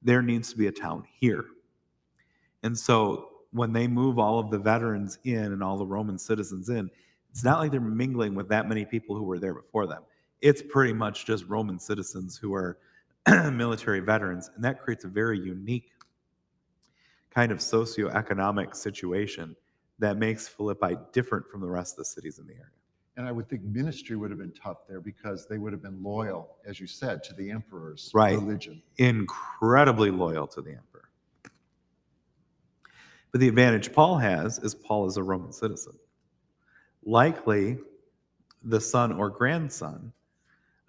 there 0.02 0.22
needs 0.22 0.50
to 0.50 0.56
be 0.56 0.66
a 0.66 0.72
town 0.72 1.04
here. 1.20 1.44
And 2.62 2.76
so 2.76 3.28
when 3.56 3.72
they 3.72 3.88
move 3.88 4.18
all 4.18 4.38
of 4.38 4.50
the 4.50 4.58
veterans 4.58 5.18
in 5.24 5.52
and 5.52 5.62
all 5.62 5.76
the 5.76 5.86
Roman 5.86 6.18
citizens 6.18 6.68
in, 6.68 6.90
it's 7.30 7.44
not 7.44 7.58
like 7.58 7.70
they're 7.70 7.80
mingling 7.80 8.34
with 8.34 8.48
that 8.50 8.68
many 8.68 8.84
people 8.84 9.16
who 9.16 9.22
were 9.24 9.38
there 9.38 9.54
before 9.54 9.86
them 9.86 10.02
it's 10.42 10.62
pretty 10.62 10.92
much 10.92 11.24
just 11.24 11.46
Roman 11.46 11.78
citizens 11.78 12.36
who 12.36 12.54
are 12.54 12.78
military 13.52 14.00
veterans, 14.00 14.50
and 14.54 14.62
that 14.62 14.82
creates 14.82 15.04
a 15.04 15.08
very 15.08 15.38
unique 15.38 15.90
kind 17.30 17.50
of 17.50 17.58
socioeconomic 17.58 18.76
situation 18.76 19.56
that 19.98 20.18
makes 20.18 20.46
Philippi 20.46 20.96
different 21.12 21.48
from 21.50 21.60
the 21.62 21.68
rest 21.68 21.94
of 21.94 21.98
the 21.98 22.04
cities 22.04 22.38
in 22.38 22.46
the 22.46 22.52
area. 22.52 22.66
and 23.16 23.26
I 23.26 23.32
would 23.32 23.48
think 23.48 23.62
ministry 23.62 24.14
would 24.14 24.30
have 24.30 24.38
been 24.38 24.52
tough 24.52 24.86
there 24.86 25.00
because 25.00 25.46
they 25.46 25.56
would 25.56 25.72
have 25.72 25.82
been 25.82 26.02
loyal, 26.02 26.58
as 26.66 26.78
you 26.78 26.86
said, 26.86 27.22
to 27.24 27.34
the 27.34 27.50
emperor's 27.50 28.10
Right. 28.14 28.38
religion. 28.38 28.82
Incredibly 28.98 30.10
loyal 30.10 30.46
to 30.48 30.60
the 30.60 30.72
emperor. 30.72 30.85
But 33.36 33.40
the 33.40 33.48
advantage 33.48 33.92
Paul 33.92 34.16
has 34.16 34.58
is 34.60 34.74
Paul 34.74 35.04
is 35.04 35.18
a 35.18 35.22
Roman 35.22 35.52
citizen. 35.52 35.92
Likely 37.04 37.76
the 38.62 38.80
son 38.80 39.12
or 39.12 39.28
grandson 39.28 40.14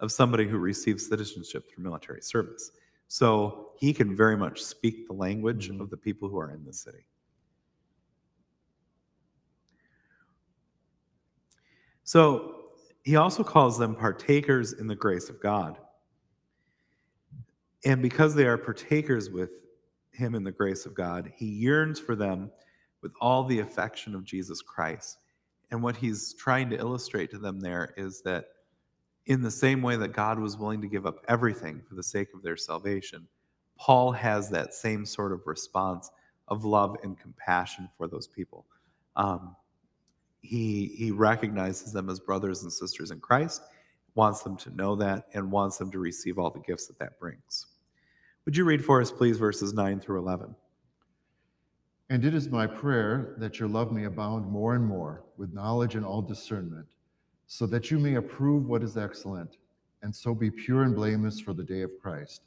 of 0.00 0.10
somebody 0.10 0.48
who 0.48 0.56
received 0.56 0.98
citizenship 0.98 1.68
through 1.68 1.84
military 1.84 2.22
service. 2.22 2.70
So 3.06 3.72
he 3.78 3.92
can 3.92 4.16
very 4.16 4.34
much 4.34 4.62
speak 4.62 5.06
the 5.06 5.12
language 5.12 5.68
Mhm. 5.68 5.78
of 5.78 5.90
the 5.90 5.98
people 5.98 6.30
who 6.30 6.38
are 6.38 6.50
in 6.50 6.64
the 6.64 6.72
city. 6.72 7.04
So 12.02 12.72
he 13.02 13.16
also 13.16 13.44
calls 13.44 13.76
them 13.76 13.94
partakers 13.94 14.72
in 14.72 14.86
the 14.86 14.96
grace 14.96 15.28
of 15.28 15.38
God. 15.38 15.78
And 17.84 18.00
because 18.00 18.34
they 18.34 18.46
are 18.46 18.56
partakers 18.56 19.28
with 19.28 19.67
him 20.18 20.34
in 20.34 20.44
the 20.44 20.52
grace 20.52 20.84
of 20.84 20.94
God, 20.94 21.32
he 21.34 21.46
yearns 21.46 21.98
for 21.98 22.14
them 22.16 22.50
with 23.02 23.12
all 23.20 23.44
the 23.44 23.60
affection 23.60 24.14
of 24.14 24.24
Jesus 24.24 24.60
Christ. 24.60 25.18
And 25.70 25.82
what 25.82 25.96
he's 25.96 26.34
trying 26.34 26.68
to 26.70 26.76
illustrate 26.76 27.30
to 27.30 27.38
them 27.38 27.60
there 27.60 27.94
is 27.96 28.22
that 28.22 28.46
in 29.26 29.42
the 29.42 29.50
same 29.50 29.80
way 29.80 29.96
that 29.96 30.12
God 30.12 30.38
was 30.38 30.56
willing 30.56 30.80
to 30.80 30.88
give 30.88 31.06
up 31.06 31.24
everything 31.28 31.82
for 31.88 31.94
the 31.94 32.02
sake 32.02 32.28
of 32.34 32.42
their 32.42 32.56
salvation, 32.56 33.28
Paul 33.78 34.10
has 34.12 34.50
that 34.50 34.74
same 34.74 35.06
sort 35.06 35.32
of 35.32 35.46
response 35.46 36.10
of 36.48 36.64
love 36.64 36.96
and 37.02 37.18
compassion 37.18 37.88
for 37.96 38.08
those 38.08 38.26
people. 38.26 38.66
Um, 39.14 39.54
he 40.40 40.94
he 40.96 41.10
recognizes 41.10 41.92
them 41.92 42.08
as 42.08 42.20
brothers 42.20 42.62
and 42.62 42.72
sisters 42.72 43.10
in 43.10 43.20
Christ, 43.20 43.62
wants 44.14 44.42
them 44.42 44.56
to 44.58 44.74
know 44.74 44.96
that, 44.96 45.26
and 45.34 45.52
wants 45.52 45.78
them 45.78 45.90
to 45.90 45.98
receive 45.98 46.38
all 46.38 46.50
the 46.50 46.60
gifts 46.60 46.86
that 46.86 46.98
that 46.98 47.20
brings. 47.20 47.66
Would 48.48 48.56
you 48.56 48.64
read 48.64 48.82
for 48.82 48.98
us, 48.98 49.12
please, 49.12 49.36
verses 49.36 49.74
9 49.74 50.00
through 50.00 50.20
11? 50.20 50.54
And 52.08 52.24
it 52.24 52.32
is 52.32 52.48
my 52.48 52.66
prayer 52.66 53.34
that 53.36 53.60
your 53.60 53.68
love 53.68 53.92
may 53.92 54.04
abound 54.04 54.50
more 54.50 54.74
and 54.74 54.82
more 54.82 55.22
with 55.36 55.52
knowledge 55.52 55.96
and 55.96 56.02
all 56.02 56.22
discernment, 56.22 56.86
so 57.46 57.66
that 57.66 57.90
you 57.90 57.98
may 57.98 58.14
approve 58.14 58.66
what 58.66 58.82
is 58.82 58.96
excellent, 58.96 59.58
and 60.00 60.16
so 60.16 60.34
be 60.34 60.50
pure 60.50 60.84
and 60.84 60.96
blameless 60.96 61.38
for 61.38 61.52
the 61.52 61.62
day 61.62 61.82
of 61.82 61.90
Christ, 62.00 62.44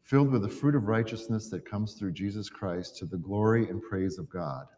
filled 0.00 0.30
with 0.30 0.40
the 0.40 0.48
fruit 0.48 0.74
of 0.74 0.88
righteousness 0.88 1.50
that 1.50 1.68
comes 1.68 1.92
through 1.92 2.12
Jesus 2.12 2.48
Christ 2.48 2.96
to 2.96 3.04
the 3.04 3.18
glory 3.18 3.68
and 3.68 3.82
praise 3.82 4.16
of 4.16 4.30
God. 4.30 4.68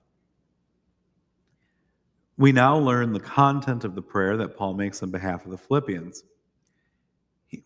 We 2.37 2.51
now 2.51 2.77
learn 2.77 3.13
the 3.13 3.21
content 3.21 3.85
of 3.85 3.95
the 3.95 4.03
prayer 4.03 4.37
that 4.39 4.57
Paul 4.57 4.75
makes 4.75 5.05
on 5.05 5.13
behalf 5.13 5.45
of 5.45 5.53
the 5.53 5.57
Philippians. 5.57 6.25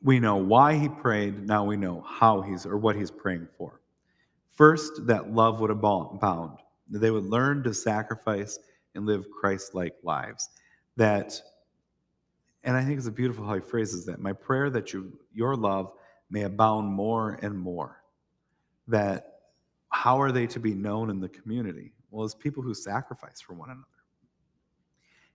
We 0.02 0.20
know 0.20 0.36
why 0.36 0.74
he 0.74 0.88
prayed, 0.88 1.46
now 1.46 1.64
we 1.64 1.76
know 1.76 2.04
how 2.06 2.40
he's 2.40 2.66
or 2.66 2.76
what 2.78 2.96
he's 2.96 3.10
praying 3.10 3.48
for. 3.56 3.80
First, 4.54 5.06
that 5.06 5.32
love 5.32 5.60
would 5.60 5.70
abound. 5.70 6.58
that 6.90 6.98
They 6.98 7.10
would 7.10 7.26
learn 7.26 7.62
to 7.62 7.72
sacrifice 7.72 8.58
and 8.94 9.06
live 9.06 9.26
Christ 9.30 9.74
like 9.74 9.94
lives. 10.02 10.48
That, 10.96 11.40
and 12.64 12.76
I 12.76 12.84
think 12.84 12.98
it's 12.98 13.06
a 13.06 13.12
beautiful 13.12 13.46
how 13.46 13.54
he 13.54 13.60
phrases 13.60 14.04
that. 14.06 14.20
My 14.20 14.32
prayer 14.32 14.68
that 14.70 14.92
you, 14.92 15.16
your 15.32 15.54
love 15.54 15.92
may 16.30 16.42
abound 16.42 16.88
more 16.88 17.38
and 17.42 17.56
more. 17.56 18.02
That, 18.88 19.40
how 19.90 20.20
are 20.20 20.32
they 20.32 20.46
to 20.48 20.60
be 20.60 20.74
known 20.74 21.08
in 21.10 21.20
the 21.20 21.28
community? 21.28 21.92
Well, 22.10 22.24
as 22.24 22.34
people 22.34 22.62
who 22.62 22.74
sacrifice 22.74 23.40
for 23.40 23.54
one 23.54 23.70
another. 23.70 23.84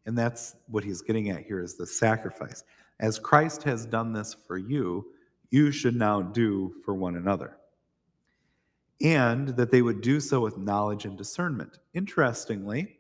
And 0.06 0.18
that's 0.18 0.56
what 0.68 0.84
he's 0.84 1.02
getting 1.02 1.30
at 1.30 1.44
here 1.44 1.62
is 1.62 1.76
the 1.76 1.88
sacrifice. 1.88 2.64
As 3.00 3.20
Christ 3.20 3.64
has 3.64 3.86
done 3.86 4.14
this 4.14 4.36
for 4.48 4.58
you, 4.58 5.06
you 5.50 5.72
should 5.72 5.96
now 5.96 6.22
do 6.22 6.74
for 6.84 6.94
one 6.94 7.16
another 7.16 7.58
and 9.04 9.50
that 9.50 9.70
they 9.70 9.82
would 9.82 10.02
do 10.02 10.20
so 10.20 10.40
with 10.40 10.58
knowledge 10.58 11.06
and 11.06 11.18
discernment. 11.18 11.80
Interestingly, 11.94 13.00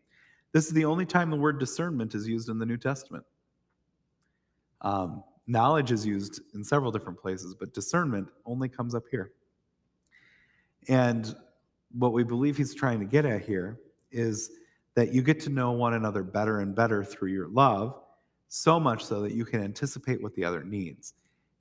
this 0.51 0.67
is 0.67 0.73
the 0.73 0.85
only 0.85 1.05
time 1.05 1.29
the 1.29 1.37
word 1.37 1.59
discernment 1.59 2.13
is 2.13 2.27
used 2.27 2.49
in 2.49 2.59
the 2.59 2.65
New 2.65 2.77
Testament. 2.77 3.23
Um, 4.81 5.23
knowledge 5.47 5.91
is 5.91 6.05
used 6.05 6.41
in 6.53 6.63
several 6.63 6.91
different 6.91 7.19
places, 7.19 7.55
but 7.57 7.73
discernment 7.73 8.27
only 8.45 8.67
comes 8.67 8.93
up 8.93 9.03
here. 9.09 9.31
And 10.89 11.33
what 11.97 12.11
we 12.11 12.23
believe 12.23 12.57
he's 12.57 12.75
trying 12.75 12.99
to 12.99 13.05
get 13.05 13.25
at 13.25 13.43
here 13.43 13.79
is 14.11 14.51
that 14.95 15.13
you 15.13 15.21
get 15.21 15.39
to 15.41 15.49
know 15.49 15.71
one 15.71 15.93
another 15.93 16.21
better 16.21 16.59
and 16.59 16.75
better 16.75 17.03
through 17.03 17.31
your 17.31 17.47
love, 17.47 18.02
so 18.53 18.79
much 18.79 19.03
so 19.03 19.19
that 19.19 19.33
you 19.33 19.45
can 19.45 19.63
anticipate 19.63 20.21
what 20.21 20.35
the 20.35 20.45
other 20.45 20.63
needs. 20.63 21.15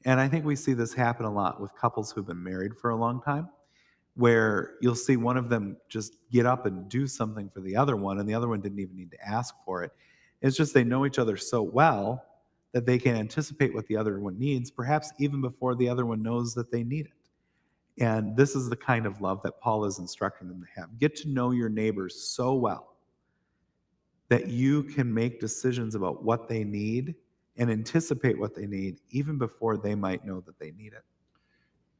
And 0.05 0.21
I 0.21 0.29
think 0.29 0.45
we 0.45 0.55
see 0.55 0.75
this 0.75 0.93
happen 0.93 1.25
a 1.25 1.33
lot 1.33 1.59
with 1.59 1.75
couples 1.75 2.13
who've 2.13 2.27
been 2.27 2.43
married 2.43 2.77
for 2.77 2.91
a 2.91 2.97
long 2.97 3.23
time 3.23 3.49
where 4.15 4.75
you'll 4.83 4.95
see 4.95 5.17
one 5.17 5.39
of 5.39 5.49
them 5.49 5.79
just 5.89 6.19
get 6.31 6.45
up 6.45 6.67
and 6.67 6.91
do 6.91 7.07
something 7.07 7.49
for 7.49 7.61
the 7.63 7.75
other 7.75 7.97
one, 7.97 8.19
and 8.19 8.29
the 8.29 8.35
other 8.35 8.47
one 8.47 8.61
didn't 8.61 8.79
even 8.79 8.95
need 8.95 9.11
to 9.11 9.27
ask 9.27 9.55
for 9.65 9.83
it. 9.83 9.91
It's 10.43 10.55
just 10.55 10.75
they 10.75 10.85
know 10.85 11.07
each 11.07 11.19
other 11.19 11.39
so 11.39 11.63
well 11.63 12.23
that 12.73 12.85
they 12.85 12.99
can 12.99 13.17
anticipate 13.17 13.73
what 13.73 13.87
the 13.87 13.97
other 13.97 14.21
one 14.21 14.39
needs, 14.39 14.71
perhaps 14.71 15.13
even 15.19 15.41
before 15.41 15.75
the 15.75 15.89
other 15.89 16.05
one 16.05 16.23
knows 16.23 16.53
that 16.55 16.71
they 16.71 16.85
need 16.85 17.07
it. 17.07 18.03
And 18.03 18.37
this 18.37 18.55
is 18.55 18.69
the 18.69 18.77
kind 18.77 19.07
of 19.07 19.23
love 19.23 19.43
that 19.45 19.59
Paul 19.61 19.87
is 19.87 19.99
instructing 19.99 20.49
them 20.49 20.61
to 20.61 20.81
have. 20.81 20.99
Get 20.99 21.17
to 21.17 21.29
know 21.31 21.53
your 21.53 21.71
neighbors 21.71 22.23
so 22.23 22.53
well 22.53 22.92
that 24.33 24.49
you 24.49 24.83
can 24.83 25.13
make 25.13 25.39
decisions 25.41 25.95
about 25.95 26.25
what 26.25 26.49
they 26.49 26.65
need 26.65 27.15
and 27.59 27.71
anticipate 27.71 28.39
what 28.39 28.55
they 28.55 28.67
need 28.67 28.99
even 29.11 29.37
before 29.37 29.77
they 29.77 29.95
might 29.95 30.25
know 30.25 30.41
that 30.41 30.59
they 30.59 30.71
need 30.71 30.95
it. 30.95 31.05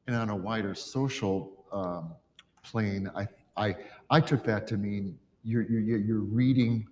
And 0.07 0.17
on 0.17 0.31
a 0.31 0.37
wider 0.37 0.75
social 0.75 1.67
um, 1.73 2.15
plane, 2.63 3.11
I, 3.15 3.29
I, 3.55 3.77
I 4.09 4.19
took 4.19 4.45
that 4.45 4.67
to 4.69 4.79
mean 4.79 5.19
you're, 5.45 5.65
you're, 5.71 5.99
you're 5.99 6.21
reading 6.21 6.87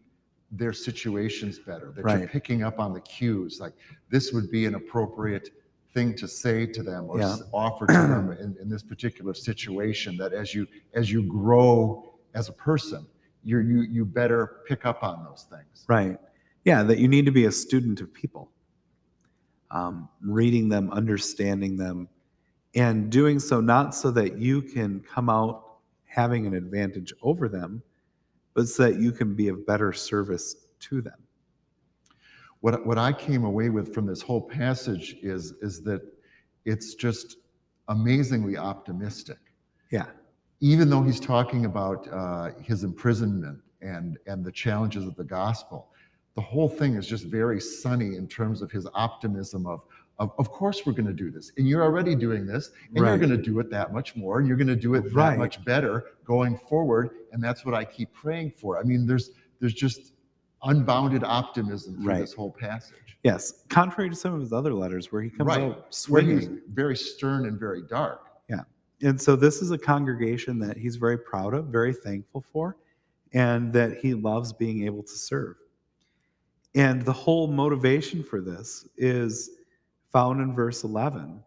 their 0.52 0.74
situations 0.74 1.58
better, 1.58 1.90
that 1.96 2.04
you're 2.18 2.28
picking 2.28 2.62
up 2.62 2.78
on 2.78 2.92
the 2.92 3.00
cues. 3.00 3.60
Like 3.60 3.72
this 4.10 4.32
would 4.34 4.50
be 4.50 4.66
an 4.66 4.74
appropriate 4.74 5.48
thing 5.94 6.14
to 6.16 6.28
say 6.28 6.66
to 6.66 6.82
them 6.82 7.06
or 7.08 7.18
Yeah. 7.18 7.36
offer 7.54 7.86
to 7.86 7.92
them 7.92 8.32
in, 8.32 8.58
in 8.60 8.68
this 8.68 8.82
particular 8.82 9.32
situation. 9.32 10.18
That 10.18 10.34
as 10.34 10.54
you 10.54 10.66
as 10.92 11.10
you 11.10 11.22
grow 11.22 12.12
as 12.34 12.50
a 12.50 12.52
person, 12.52 13.06
you're, 13.44 13.62
you 13.62 13.82
you 13.82 14.04
better 14.04 14.62
pick 14.66 14.86
up 14.86 15.02
on 15.02 15.24
those 15.24 15.46
things. 15.50 15.84
Right. 15.88 16.18
Yeah, 16.64 16.82
that 16.82 16.98
you 16.98 17.08
need 17.08 17.24
to 17.26 17.32
be 17.32 17.46
a 17.46 17.52
student 17.52 18.00
of 18.00 18.12
people, 18.12 18.50
um, 19.70 20.08
reading 20.20 20.68
them, 20.68 20.90
understanding 20.90 21.76
them, 21.76 22.08
and 22.74 23.10
doing 23.10 23.38
so 23.38 23.60
not 23.60 23.94
so 23.94 24.10
that 24.10 24.38
you 24.38 24.62
can 24.62 25.00
come 25.00 25.30
out 25.30 25.64
having 26.04 26.46
an 26.46 26.54
advantage 26.54 27.14
over 27.22 27.48
them, 27.48 27.82
but 28.54 28.68
so 28.68 28.82
that 28.84 29.00
you 29.00 29.12
can 29.12 29.34
be 29.34 29.48
of 29.48 29.66
better 29.66 29.92
service 29.92 30.56
to 30.80 31.00
them. 31.00 31.18
What, 32.60 32.84
what 32.84 32.98
I 32.98 33.12
came 33.12 33.44
away 33.44 33.70
with 33.70 33.94
from 33.94 34.06
this 34.06 34.20
whole 34.20 34.42
passage 34.42 35.16
is, 35.22 35.52
is 35.62 35.82
that 35.84 36.02
it's 36.64 36.94
just 36.94 37.36
amazingly 37.88 38.56
optimistic. 38.56 39.38
Yeah. 39.90 40.06
Even 40.60 40.90
though 40.90 41.02
he's 41.02 41.20
talking 41.20 41.64
about 41.64 42.06
uh, 42.12 42.50
his 42.60 42.84
imprisonment 42.84 43.58
and, 43.80 44.18
and 44.26 44.44
the 44.44 44.52
challenges 44.52 45.06
of 45.06 45.16
the 45.16 45.24
gospel, 45.24 45.88
the 46.34 46.40
whole 46.40 46.68
thing 46.68 46.94
is 46.94 47.06
just 47.06 47.24
very 47.24 47.60
sunny 47.60 48.16
in 48.16 48.28
terms 48.28 48.60
of 48.62 48.70
his 48.70 48.86
optimism 48.94 49.66
of, 49.66 49.84
of, 50.18 50.32
of 50.38 50.50
course 50.50 50.84
we're 50.84 50.92
going 50.92 51.06
to 51.06 51.14
do 51.14 51.30
this. 51.30 51.52
And 51.56 51.66
you're 51.66 51.82
already 51.82 52.14
doing 52.14 52.46
this, 52.46 52.72
and 52.94 52.98
you're 52.98 53.16
going 53.18 53.30
to 53.30 53.38
do 53.38 53.58
it 53.60 53.70
that 53.70 53.92
much 53.94 54.16
more, 54.16 54.42
you're 54.42 54.56
going 54.58 54.66
to 54.68 54.76
do 54.76 54.94
it 54.94 55.04
that 55.04 55.14
Right. 55.14 55.38
much 55.38 55.64
better 55.64 56.04
going 56.24 56.58
forward. 56.58 57.10
And 57.32 57.42
that's 57.42 57.64
what 57.64 57.74
I 57.74 57.84
keep 57.84 58.12
praying 58.12 58.52
for. 58.52 58.78
I 58.78 58.82
mean, 58.82 59.06
there's, 59.06 59.30
there's 59.60 59.72
just 59.74 60.12
unbounded 60.62 61.24
optimism 61.24 61.96
through 61.96 62.04
Right. 62.06 62.20
this 62.20 62.34
whole 62.34 62.50
passage. 62.52 63.16
Yes. 63.24 63.64
Contrary 63.70 64.10
to 64.10 64.16
some 64.16 64.34
of 64.34 64.40
his 64.40 64.52
other 64.52 64.74
letters 64.74 65.10
where 65.10 65.22
he 65.22 65.30
comes 65.30 65.48
Right. 65.48 65.62
out 65.62 65.96
Where 66.08 66.22
he's 66.22 66.48
very 66.74 66.96
stern 66.96 67.46
and 67.46 67.58
very 67.58 67.80
dark. 67.82 68.26
And 69.02 69.20
so 69.20 69.34
this 69.34 69.62
is 69.62 69.70
a 69.70 69.78
congregation 69.78 70.58
that 70.60 70.76
he's 70.76 70.96
very 70.96 71.18
proud 71.18 71.54
of, 71.54 71.66
very 71.66 71.94
thankful 71.94 72.44
for, 72.52 72.76
and 73.32 73.72
that 73.72 73.98
he 73.98 74.14
loves 74.14 74.52
being 74.52 74.84
able 74.84 75.02
to 75.02 75.14
serve. 75.14 75.56
And 76.74 77.02
the 77.02 77.12
whole 77.12 77.48
motivation 77.48 78.22
for 78.22 78.40
this 78.40 78.86
is 78.96 79.50
found 80.12 80.40
in 80.40 80.52
verse 80.54 80.84
11. 80.84 81.42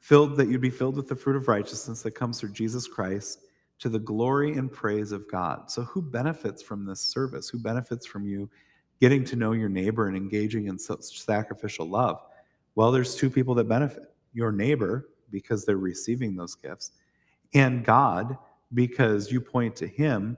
Filled 0.00 0.36
that 0.36 0.48
you'd 0.48 0.60
be 0.60 0.70
filled 0.70 0.96
with 0.96 1.08
the 1.08 1.16
fruit 1.16 1.36
of 1.36 1.48
righteousness 1.48 2.02
that 2.02 2.12
comes 2.12 2.40
through 2.40 2.52
Jesus 2.52 2.86
Christ 2.86 3.40
to 3.78 3.88
the 3.88 3.98
glory 3.98 4.56
and 4.56 4.70
praise 4.70 5.12
of 5.12 5.30
God. 5.30 5.70
So 5.70 5.82
who 5.82 6.02
benefits 6.02 6.62
from 6.62 6.84
this 6.84 7.00
service? 7.00 7.48
Who 7.48 7.58
benefits 7.58 8.06
from 8.06 8.26
you 8.26 8.50
getting 9.00 9.24
to 9.24 9.36
know 9.36 9.52
your 9.52 9.68
neighbor 9.68 10.08
and 10.08 10.16
engaging 10.16 10.66
in 10.66 10.78
such 10.78 11.22
sacrificial 11.22 11.86
love? 11.86 12.20
Well, 12.74 12.92
there's 12.92 13.14
two 13.14 13.30
people 13.30 13.54
that 13.54 13.68
benefit 13.68 14.13
your 14.34 14.52
neighbor, 14.52 15.08
because 15.30 15.64
they're 15.64 15.78
receiving 15.78 16.36
those 16.36 16.54
gifts, 16.54 16.92
and 17.54 17.84
God, 17.84 18.36
because 18.74 19.32
you 19.32 19.40
point 19.40 19.74
to 19.76 19.86
Him 19.86 20.36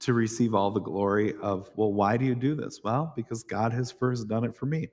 to 0.00 0.12
receive 0.12 0.54
all 0.54 0.70
the 0.70 0.80
glory 0.80 1.34
of, 1.40 1.70
well, 1.76 1.92
why 1.92 2.16
do 2.16 2.24
you 2.24 2.34
do 2.34 2.54
this? 2.54 2.80
Well, 2.84 3.12
because 3.16 3.42
God 3.42 3.72
has 3.72 3.90
first 3.90 4.28
done 4.28 4.44
it 4.44 4.54
for 4.54 4.66
me. 4.66 4.88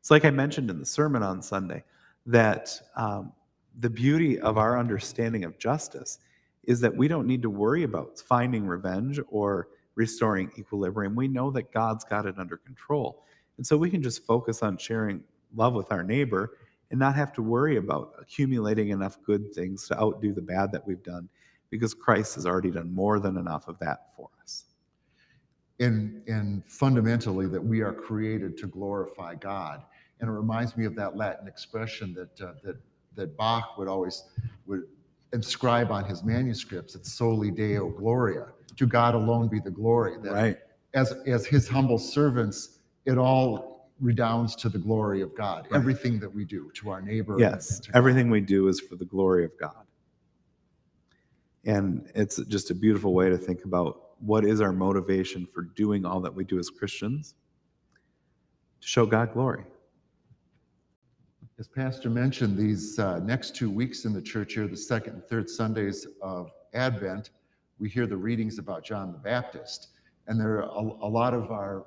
It's 0.00 0.10
like 0.10 0.24
I 0.24 0.30
mentioned 0.30 0.70
in 0.70 0.80
the 0.80 0.86
sermon 0.86 1.22
on 1.22 1.42
Sunday 1.42 1.84
that 2.26 2.72
um, 2.96 3.32
the 3.78 3.90
beauty 3.90 4.40
of 4.40 4.58
our 4.58 4.78
understanding 4.78 5.44
of 5.44 5.58
justice 5.58 6.18
is 6.64 6.80
that 6.80 6.96
we 6.96 7.06
don't 7.06 7.26
need 7.26 7.42
to 7.42 7.50
worry 7.50 7.84
about 7.84 8.18
finding 8.18 8.66
revenge 8.66 9.20
or 9.28 9.68
restoring 9.94 10.50
equilibrium. 10.58 11.14
We 11.14 11.28
know 11.28 11.50
that 11.52 11.72
God's 11.72 12.04
got 12.04 12.26
it 12.26 12.38
under 12.38 12.56
control. 12.56 13.24
And 13.56 13.66
so 13.66 13.76
we 13.76 13.90
can 13.90 14.02
just 14.02 14.26
focus 14.26 14.62
on 14.62 14.76
sharing 14.76 15.22
love 15.54 15.74
with 15.74 15.90
our 15.92 16.02
neighbor 16.02 16.58
and 16.90 17.00
not 17.00 17.16
have 17.16 17.32
to 17.34 17.42
worry 17.42 17.76
about 17.76 18.12
accumulating 18.20 18.90
enough 18.90 19.18
good 19.24 19.52
things 19.54 19.88
to 19.88 19.98
outdo 20.00 20.32
the 20.32 20.42
bad 20.42 20.72
that 20.72 20.86
we've 20.86 21.02
done 21.02 21.28
because 21.70 21.94
Christ 21.94 22.36
has 22.36 22.46
already 22.46 22.70
done 22.70 22.94
more 22.94 23.18
than 23.20 23.36
enough 23.36 23.68
of 23.68 23.78
that 23.80 24.12
for 24.16 24.28
us. 24.42 24.64
and 25.80 26.22
and 26.28 26.64
fundamentally 26.66 27.46
that 27.48 27.62
we 27.62 27.80
are 27.82 27.92
created 27.92 28.56
to 28.58 28.66
glorify 28.66 29.34
God. 29.34 29.82
And 30.20 30.28
it 30.30 30.32
reminds 30.32 30.76
me 30.76 30.86
of 30.86 30.94
that 30.96 31.16
Latin 31.16 31.46
expression 31.48 32.14
that 32.14 32.40
uh, 32.46 32.54
that 32.64 32.76
that 33.16 33.36
Bach 33.36 33.76
would 33.78 33.88
always 33.88 34.24
would 34.66 34.84
inscribe 35.32 35.90
on 35.90 36.04
his 36.04 36.22
manuscripts. 36.24 36.94
It's 36.94 37.12
soli 37.12 37.50
Deo 37.50 37.90
gloria. 37.90 38.46
To 38.76 38.86
God 38.86 39.14
alone 39.14 39.48
be 39.48 39.60
the 39.60 39.70
glory. 39.70 40.16
That 40.22 40.32
Right. 40.32 40.58
as 40.94 41.12
as 41.26 41.46
His 41.46 41.68
humble 41.68 41.98
servants, 41.98 42.78
it 43.06 43.18
all 43.18 43.75
redounds 44.00 44.54
to 44.56 44.68
the 44.68 44.78
glory 44.78 45.22
of 45.22 45.34
God. 45.34 45.66
Right. 45.70 45.78
Everything 45.78 46.18
that 46.20 46.32
we 46.32 46.44
do 46.44 46.70
to 46.74 46.90
our 46.90 47.00
neighbor. 47.00 47.36
Yes. 47.38 47.80
Everything 47.94 48.30
we 48.30 48.40
do 48.40 48.68
is 48.68 48.80
for 48.80 48.96
the 48.96 49.04
glory 49.04 49.44
of 49.44 49.52
God. 49.58 49.84
And 51.64 52.08
it's 52.14 52.36
just 52.44 52.70
a 52.70 52.74
beautiful 52.74 53.12
way 53.12 53.28
to 53.28 53.38
think 53.38 53.64
about 53.64 54.02
what 54.20 54.44
is 54.44 54.60
our 54.60 54.72
motivation 54.72 55.46
for 55.46 55.62
doing 55.62 56.04
all 56.04 56.20
that 56.20 56.34
we 56.34 56.44
do 56.44 56.58
as 56.58 56.70
Christians? 56.70 57.34
To 58.80 58.86
show 58.86 59.06
God 59.06 59.32
glory. 59.32 59.64
As 61.58 61.66
Pastor 61.66 62.10
mentioned, 62.10 62.56
these 62.56 62.98
uh, 62.98 63.18
next 63.20 63.56
two 63.56 63.70
weeks 63.70 64.04
in 64.04 64.12
the 64.12 64.20
church 64.20 64.54
here, 64.54 64.68
the 64.68 64.76
second 64.76 65.14
and 65.14 65.24
third 65.24 65.48
Sundays 65.48 66.06
of 66.20 66.50
Advent, 66.74 67.30
we 67.78 67.88
hear 67.88 68.06
the 68.06 68.16
readings 68.16 68.58
about 68.58 68.84
John 68.84 69.10
the 69.10 69.18
Baptist. 69.18 69.88
And 70.26 70.38
there 70.38 70.58
are 70.58 70.62
a, 70.62 70.80
a 71.06 71.08
lot 71.08 71.32
of 71.32 71.50
our 71.50 71.86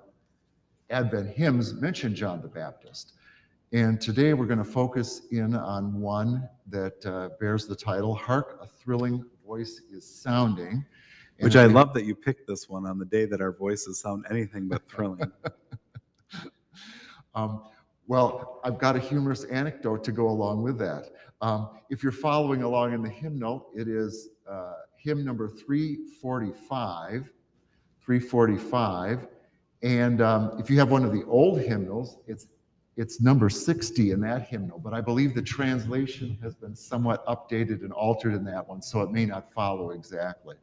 Advent 0.89 1.29
hymns 1.29 1.73
mention 1.73 2.15
John 2.15 2.41
the 2.41 2.47
Baptist. 2.47 3.13
And 3.71 4.01
today 4.01 4.33
we're 4.33 4.47
going 4.47 4.59
to 4.59 4.65
focus 4.65 5.21
in 5.31 5.55
on 5.55 5.99
one 5.99 6.47
that 6.67 7.05
uh, 7.05 7.29
bears 7.39 7.67
the 7.67 7.75
title, 7.75 8.15
Hark, 8.15 8.59
a 8.61 8.67
Thrilling 8.67 9.23
Voice 9.45 9.81
is 9.91 10.03
Sounding. 10.03 10.83
And 11.37 11.45
Which 11.45 11.55
I 11.55 11.65
love 11.65 11.93
that 11.93 12.05
you 12.05 12.15
picked 12.15 12.47
this 12.47 12.67
one 12.67 12.87
on 12.87 12.97
the 12.97 13.05
day 13.05 13.25
that 13.25 13.41
our 13.41 13.51
voices 13.51 13.99
sound 13.99 14.25
anything 14.29 14.67
but 14.67 14.87
thrilling. 14.87 15.31
Um, 17.35 17.63
well, 18.07 18.59
I've 18.63 18.79
got 18.79 18.95
a 18.95 18.99
humorous 18.99 19.43
anecdote 19.45 20.03
to 20.05 20.11
go 20.11 20.29
along 20.29 20.63
with 20.63 20.79
that. 20.79 21.11
Um, 21.41 21.69
if 21.89 22.01
you're 22.01 22.11
following 22.11 22.63
along 22.63 22.93
in 22.93 23.01
the 23.03 23.09
hymnal, 23.09 23.69
it 23.75 23.87
is 23.87 24.29
uh, 24.49 24.73
hymn 24.97 25.23
number 25.23 25.47
345. 25.47 27.31
345. 28.01 29.27
And 29.81 30.21
um, 30.21 30.57
if 30.59 30.69
you 30.69 30.77
have 30.79 30.91
one 30.91 31.05
of 31.05 31.11
the 31.11 31.23
old 31.25 31.59
hymnals, 31.61 32.17
it's 32.27 32.47
it's 32.99 33.21
number 33.21 33.47
60 33.49 34.11
in 34.11 34.19
that 34.19 34.49
hymnal, 34.49 34.77
but 34.77 34.93
I 34.93 34.99
believe 34.99 35.33
the 35.33 35.41
translation 35.41 36.37
has 36.43 36.53
been 36.53 36.75
somewhat 36.75 37.25
updated 37.27 37.83
and 37.83 37.93
altered 37.93 38.33
in 38.33 38.43
that 38.43 38.67
one, 38.67 38.81
so 38.81 39.01
it 39.01 39.09
may 39.09 39.25
not 39.25 39.53
follow 39.53 39.91
exactly. 39.91 40.57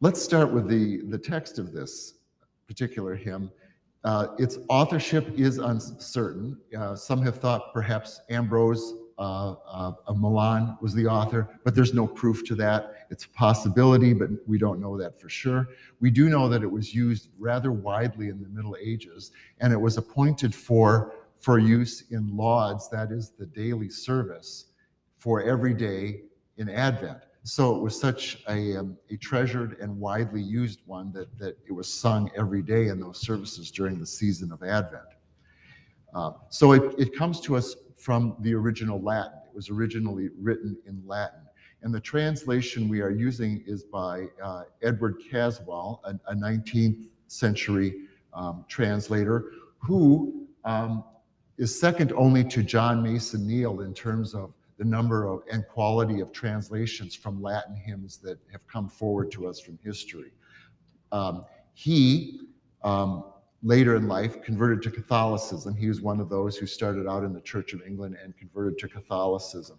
Let's 0.00 0.20
start 0.20 0.52
with 0.52 0.66
the, 0.66 1.02
the 1.02 1.16
text 1.16 1.60
of 1.60 1.72
this 1.72 2.14
particular 2.66 3.14
hymn. 3.14 3.52
Uh, 4.02 4.34
its 4.36 4.58
authorship 4.68 5.38
is 5.38 5.58
uncertain. 5.58 6.58
Uh, 6.76 6.96
some 6.96 7.22
have 7.22 7.36
thought 7.36 7.72
perhaps 7.72 8.20
Ambrose 8.30 8.94
uh, 9.16 9.52
uh, 9.52 9.92
of 10.08 10.20
Milan 10.20 10.76
was 10.80 10.92
the 10.92 11.06
author, 11.06 11.48
but 11.62 11.76
there's 11.76 11.94
no 11.94 12.08
proof 12.08 12.44
to 12.46 12.56
that. 12.56 13.01
It's 13.12 13.26
a 13.26 13.28
possibility, 13.28 14.14
but 14.14 14.30
we 14.46 14.56
don't 14.56 14.80
know 14.80 14.96
that 14.96 15.20
for 15.20 15.28
sure. 15.28 15.68
We 16.00 16.10
do 16.10 16.30
know 16.30 16.48
that 16.48 16.62
it 16.62 16.70
was 16.70 16.94
used 16.94 17.28
rather 17.38 17.70
widely 17.70 18.30
in 18.30 18.42
the 18.42 18.48
Middle 18.48 18.74
Ages, 18.82 19.32
and 19.60 19.70
it 19.70 19.80
was 19.80 19.98
appointed 19.98 20.54
for, 20.54 21.12
for 21.38 21.58
use 21.58 22.04
in 22.10 22.34
lauds, 22.34 22.88
that 22.88 23.12
is 23.12 23.32
the 23.38 23.44
daily 23.44 23.90
service, 23.90 24.68
for 25.18 25.42
every 25.42 25.74
day 25.74 26.22
in 26.56 26.70
Advent. 26.70 27.18
So 27.42 27.76
it 27.76 27.82
was 27.82 28.00
such 28.00 28.42
a, 28.48 28.78
um, 28.78 28.96
a 29.10 29.18
treasured 29.18 29.76
and 29.78 30.00
widely 30.00 30.40
used 30.40 30.80
one 30.86 31.12
that, 31.12 31.38
that 31.38 31.58
it 31.68 31.72
was 31.72 31.92
sung 31.92 32.30
every 32.34 32.62
day 32.62 32.88
in 32.88 32.98
those 32.98 33.20
services 33.20 33.70
during 33.70 34.00
the 34.00 34.06
season 34.06 34.52
of 34.52 34.62
Advent. 34.62 35.02
Uh, 36.14 36.32
so 36.48 36.72
it, 36.72 36.94
it 36.98 37.14
comes 37.14 37.40
to 37.42 37.56
us 37.56 37.76
from 37.94 38.36
the 38.40 38.54
original 38.54 39.02
Latin. 39.02 39.38
It 39.46 39.54
was 39.54 39.68
originally 39.68 40.30
written 40.40 40.78
in 40.86 41.02
Latin. 41.04 41.40
And 41.82 41.92
the 41.92 42.00
translation 42.00 42.88
we 42.88 43.00
are 43.00 43.10
using 43.10 43.62
is 43.66 43.82
by 43.82 44.26
uh, 44.42 44.62
Edward 44.82 45.16
Caswall, 45.30 46.00
a, 46.04 46.14
a 46.30 46.34
19th 46.34 47.06
century 47.26 48.06
um, 48.32 48.64
translator, 48.68 49.52
who 49.78 50.46
um, 50.64 51.04
is 51.58 51.78
second 51.78 52.12
only 52.12 52.44
to 52.44 52.62
John 52.62 53.02
Mason 53.02 53.46
Neale 53.46 53.80
in 53.80 53.94
terms 53.94 54.34
of 54.34 54.52
the 54.78 54.84
number 54.84 55.26
of 55.26 55.42
and 55.50 55.66
quality 55.68 56.20
of 56.20 56.32
translations 56.32 57.14
from 57.14 57.42
Latin 57.42 57.76
hymns 57.76 58.16
that 58.18 58.38
have 58.50 58.66
come 58.66 58.88
forward 58.88 59.30
to 59.32 59.46
us 59.46 59.60
from 59.60 59.78
history. 59.82 60.32
Um, 61.10 61.44
he, 61.74 62.40
um, 62.82 63.24
later 63.62 63.96
in 63.96 64.08
life, 64.08 64.42
converted 64.42 64.82
to 64.82 64.90
Catholicism. 64.90 65.74
He 65.74 65.88
was 65.88 66.00
one 66.00 66.20
of 66.20 66.28
those 66.28 66.56
who 66.56 66.66
started 66.66 67.06
out 67.06 67.22
in 67.22 67.32
the 67.32 67.40
Church 67.40 67.72
of 67.74 67.82
England 67.86 68.16
and 68.22 68.36
converted 68.36 68.78
to 68.78 68.88
Catholicism. 68.88 69.78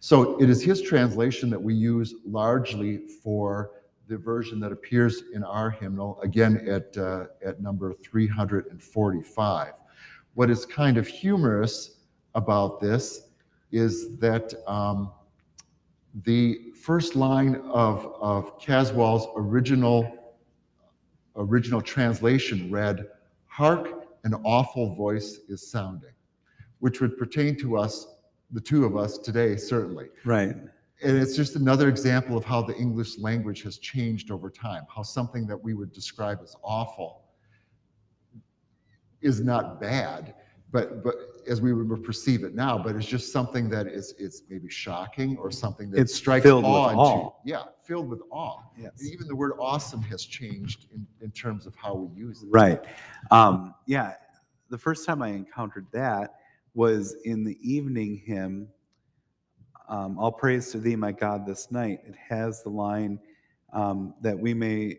So 0.00 0.40
it 0.40 0.50
is 0.50 0.62
his 0.62 0.82
translation 0.82 1.50
that 1.50 1.60
we 1.60 1.74
use 1.74 2.14
largely 2.24 2.98
for 3.22 3.72
the 4.08 4.16
version 4.16 4.60
that 4.60 4.72
appears 4.72 5.24
in 5.34 5.42
our 5.42 5.70
hymnal, 5.70 6.20
again 6.22 6.66
at, 6.68 6.96
uh, 6.96 7.26
at 7.44 7.60
number 7.60 7.92
345. 7.92 9.72
What 10.34 10.50
is 10.50 10.64
kind 10.66 10.96
of 10.96 11.06
humorous 11.06 11.96
about 12.34 12.80
this 12.80 13.28
is 13.72 14.16
that 14.18 14.54
um, 14.68 15.10
the 16.24 16.72
first 16.80 17.16
line 17.16 17.56
of, 17.72 18.14
of 18.20 18.58
Caswall's 18.60 19.26
original, 19.36 20.34
original 21.34 21.80
translation 21.80 22.70
read, 22.70 23.08
Hark, 23.46 24.06
an 24.24 24.34
awful 24.44 24.94
voice 24.94 25.40
is 25.48 25.68
sounding, 25.68 26.12
which 26.78 27.00
would 27.00 27.18
pertain 27.18 27.56
to 27.56 27.76
us, 27.76 28.15
the 28.50 28.60
two 28.60 28.84
of 28.84 28.96
us 28.96 29.18
today, 29.18 29.56
certainly. 29.56 30.06
Right. 30.24 30.54
And 31.02 31.18
it's 31.18 31.36
just 31.36 31.56
another 31.56 31.88
example 31.88 32.38
of 32.38 32.44
how 32.44 32.62
the 32.62 32.74
English 32.76 33.18
language 33.18 33.62
has 33.64 33.78
changed 33.78 34.30
over 34.30 34.48
time, 34.48 34.84
how 34.94 35.02
something 35.02 35.46
that 35.46 35.62
we 35.62 35.74
would 35.74 35.92
describe 35.92 36.38
as 36.42 36.56
awful 36.62 37.24
is 39.20 39.42
not 39.42 39.80
bad, 39.80 40.34
but 40.72 41.04
but 41.04 41.14
as 41.48 41.60
we 41.60 41.72
would 41.72 42.02
perceive 42.02 42.44
it 42.44 42.54
now, 42.54 42.76
but 42.78 42.96
it's 42.96 43.06
just 43.06 43.32
something 43.32 43.68
that 43.70 43.86
is 43.86 44.14
it's 44.18 44.42
maybe 44.48 44.68
shocking 44.68 45.36
or 45.36 45.50
something 45.50 45.90
that 45.90 46.00
It's 46.00 46.14
strikes 46.14 46.44
filled 46.44 46.64
with 46.64 46.72
awe 46.72 47.18
into 47.18 47.32
yeah, 47.44 47.64
filled 47.84 48.08
with 48.08 48.20
awe. 48.30 48.62
Yes. 48.78 48.92
And 48.98 49.12
even 49.12 49.28
the 49.28 49.36
word 49.36 49.52
awesome 49.60 50.02
has 50.02 50.24
changed 50.24 50.86
in, 50.94 51.06
in 51.20 51.30
terms 51.30 51.66
of 51.66 51.74
how 51.76 51.94
we 51.94 52.18
use 52.18 52.42
it. 52.42 52.48
Right. 52.50 52.82
Um, 53.30 53.74
yeah. 53.86 54.14
The 54.70 54.78
first 54.78 55.06
time 55.06 55.22
I 55.22 55.28
encountered 55.28 55.86
that 55.92 56.34
was 56.76 57.16
in 57.24 57.42
the 57.42 57.58
evening 57.62 58.22
hymn, 58.24 58.68
um, 59.88 60.18
All 60.18 60.30
Praise 60.30 60.70
to 60.72 60.78
Thee, 60.78 60.94
My 60.94 61.10
God, 61.10 61.46
this 61.46 61.72
night. 61.72 62.00
It 62.06 62.14
has 62.14 62.62
the 62.62 62.68
line 62.68 63.18
um, 63.72 64.14
that 64.20 64.38
we 64.38 64.52
may, 64.52 64.98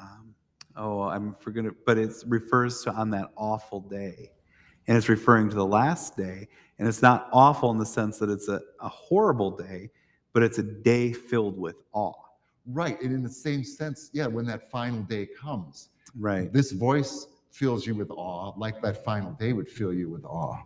um, 0.00 0.34
oh, 0.76 1.02
I'm 1.02 1.34
forgetting, 1.34 1.74
but 1.84 1.98
it 1.98 2.10
refers 2.26 2.82
to 2.84 2.92
on 2.92 3.10
that 3.10 3.28
awful 3.36 3.80
day. 3.80 4.32
And 4.88 4.96
it's 4.96 5.10
referring 5.10 5.50
to 5.50 5.54
the 5.54 5.66
last 5.66 6.16
day. 6.16 6.48
And 6.78 6.88
it's 6.88 7.02
not 7.02 7.28
awful 7.32 7.70
in 7.70 7.76
the 7.76 7.86
sense 7.86 8.18
that 8.18 8.30
it's 8.30 8.48
a, 8.48 8.60
a 8.80 8.88
horrible 8.88 9.50
day, 9.50 9.90
but 10.32 10.42
it's 10.42 10.58
a 10.58 10.62
day 10.62 11.12
filled 11.12 11.58
with 11.58 11.82
awe. 11.92 12.14
Right. 12.66 13.00
And 13.02 13.12
in 13.12 13.22
the 13.22 13.28
same 13.28 13.62
sense, 13.62 14.10
yeah, 14.14 14.26
when 14.26 14.46
that 14.46 14.70
final 14.70 15.02
day 15.02 15.26
comes, 15.26 15.90
Right. 16.18 16.50
this 16.52 16.72
voice 16.72 17.26
fills 17.50 17.86
you 17.86 17.94
with 17.94 18.10
awe, 18.10 18.52
like 18.56 18.80
that 18.82 19.04
final 19.04 19.32
day 19.32 19.52
would 19.52 19.68
fill 19.68 19.92
you 19.92 20.08
with 20.08 20.24
awe. 20.24 20.58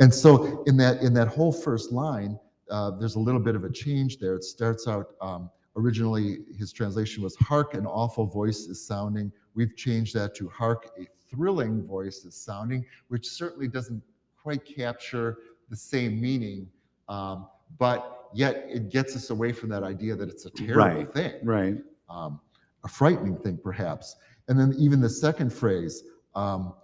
And 0.00 0.12
so 0.14 0.62
in 0.64 0.76
that 0.78 1.02
in 1.02 1.12
that 1.14 1.28
whole 1.28 1.52
first 1.52 1.92
line, 1.92 2.38
uh, 2.70 2.92
there's 2.98 3.16
a 3.16 3.20
little 3.20 3.40
bit 3.40 3.54
of 3.56 3.64
a 3.64 3.70
change 3.70 4.18
there. 4.18 4.34
It 4.34 4.44
starts 4.44 4.86
out 4.86 5.14
um, 5.20 5.50
originally 5.76 6.40
his 6.56 6.72
translation 6.72 7.22
was 7.22 7.34
"Hark, 7.36 7.74
an 7.74 7.86
awful 7.86 8.26
voice 8.26 8.66
is 8.66 8.84
sounding." 8.84 9.32
We've 9.54 9.74
changed 9.76 10.14
that 10.14 10.34
to 10.36 10.48
"Hark, 10.48 10.90
a 10.98 11.06
thrilling 11.30 11.84
voice 11.84 12.24
is 12.24 12.34
sounding," 12.36 12.84
which 13.08 13.26
certainly 13.28 13.68
doesn't 13.68 14.02
quite 14.40 14.64
capture 14.64 15.38
the 15.68 15.76
same 15.76 16.20
meaning, 16.20 16.68
um, 17.08 17.48
but 17.78 18.28
yet 18.34 18.66
it 18.68 18.90
gets 18.90 19.16
us 19.16 19.30
away 19.30 19.52
from 19.52 19.68
that 19.70 19.82
idea 19.82 20.14
that 20.14 20.28
it's 20.28 20.46
a 20.46 20.50
terrible 20.50 20.76
Right. 20.78 21.12
thing 21.12 21.34
Right. 21.42 21.76
um, 22.08 22.40
a 22.84 22.88
frightening 22.88 23.36
thing, 23.38 23.58
perhaps. 23.58 24.16
And 24.48 24.58
then 24.58 24.74
even 24.78 25.00
the 25.00 25.08
second 25.08 25.52
phrase 25.52 26.02
um, 26.34 26.74